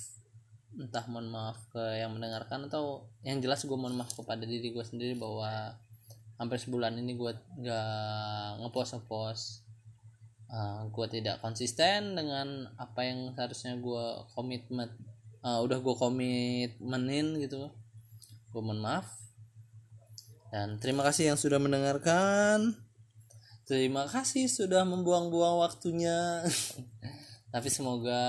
Entah 0.71 1.03
mohon 1.11 1.27
maaf 1.27 1.59
ke 1.71 1.83
yang 1.99 2.15
mendengarkan 2.15 2.71
atau 2.71 3.11
yang 3.27 3.43
jelas 3.43 3.63
gue 3.67 3.75
mohon 3.75 3.95
maaf 3.95 4.15
kepada 4.15 4.47
diri 4.47 4.71
gue 4.71 4.83
sendiri 4.87 5.19
bahwa 5.19 5.75
hampir 6.41 6.57
sebulan 6.57 6.97
ini 6.97 7.13
gue 7.13 7.31
gak 7.61 8.65
ngepost 8.65 8.97
ngepost 8.97 9.61
uh, 10.49 10.89
gue 10.89 11.05
tidak 11.07 11.37
konsisten 11.39 12.17
dengan 12.17 12.65
apa 12.81 13.05
yang 13.05 13.31
seharusnya 13.37 13.77
gue 13.77 14.05
komitmen 14.33 14.89
uh, 15.45 15.59
udah 15.63 15.77
gue 15.81 15.95
komitmenin 15.97 17.39
gitu. 17.41 17.71
Gue 18.51 18.61
mohon 18.61 18.83
maaf. 18.83 19.07
Dan 20.51 20.77
terima 20.83 21.07
kasih 21.07 21.31
yang 21.31 21.39
sudah 21.39 21.57
mendengarkan. 21.57 22.75
Terima 23.63 24.03
kasih 24.03 24.51
sudah 24.51 24.83
membuang-buang 24.83 25.63
waktunya. 25.63 26.43
Tapi 27.53 27.67
semoga 27.71 28.21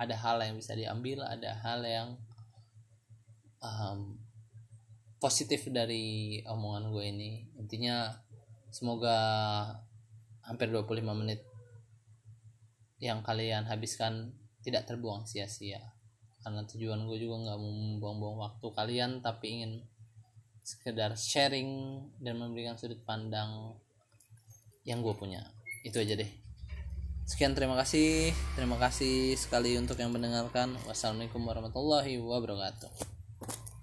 ada 0.00 0.16
hal 0.16 0.40
yang 0.40 0.56
bisa 0.56 0.72
diambil 0.72 1.20
ada 1.28 1.60
hal 1.60 1.84
yang 1.84 2.08
um, 3.60 4.16
positif 5.20 5.68
dari 5.68 6.40
omongan 6.48 6.90
gue 6.90 7.04
ini. 7.12 7.30
Intinya 7.60 8.08
semoga 8.72 9.16
hampir 10.40 10.72
25 10.72 11.04
menit 11.12 11.44
yang 12.98 13.20
kalian 13.20 13.68
habiskan 13.68 14.32
tidak 14.64 14.88
terbuang 14.88 15.28
sia-sia. 15.28 15.80
Karena 16.40 16.64
tujuan 16.64 17.04
gue 17.04 17.16
juga 17.20 17.36
nggak 17.36 17.58
mau 17.60 17.72
membuang-buang 17.72 18.36
waktu 18.40 18.66
kalian 18.72 19.20
tapi 19.20 19.60
ingin 19.60 19.72
sekedar 20.64 21.12
sharing 21.16 22.00
dan 22.16 22.40
memberikan 22.40 22.80
sudut 22.80 23.04
pandang 23.04 23.76
yang 24.88 25.04
gue 25.04 25.12
punya. 25.12 25.44
Itu 25.84 26.00
aja 26.00 26.16
deh. 26.16 26.32
Sekian 27.28 27.52
terima 27.52 27.76
kasih. 27.76 28.32
Terima 28.56 28.80
kasih 28.80 29.36
sekali 29.36 29.76
untuk 29.76 30.00
yang 30.00 30.10
mendengarkan. 30.10 30.80
Wassalamualaikum 30.88 31.44
warahmatullahi 31.44 32.16
wabarakatuh 32.16 33.69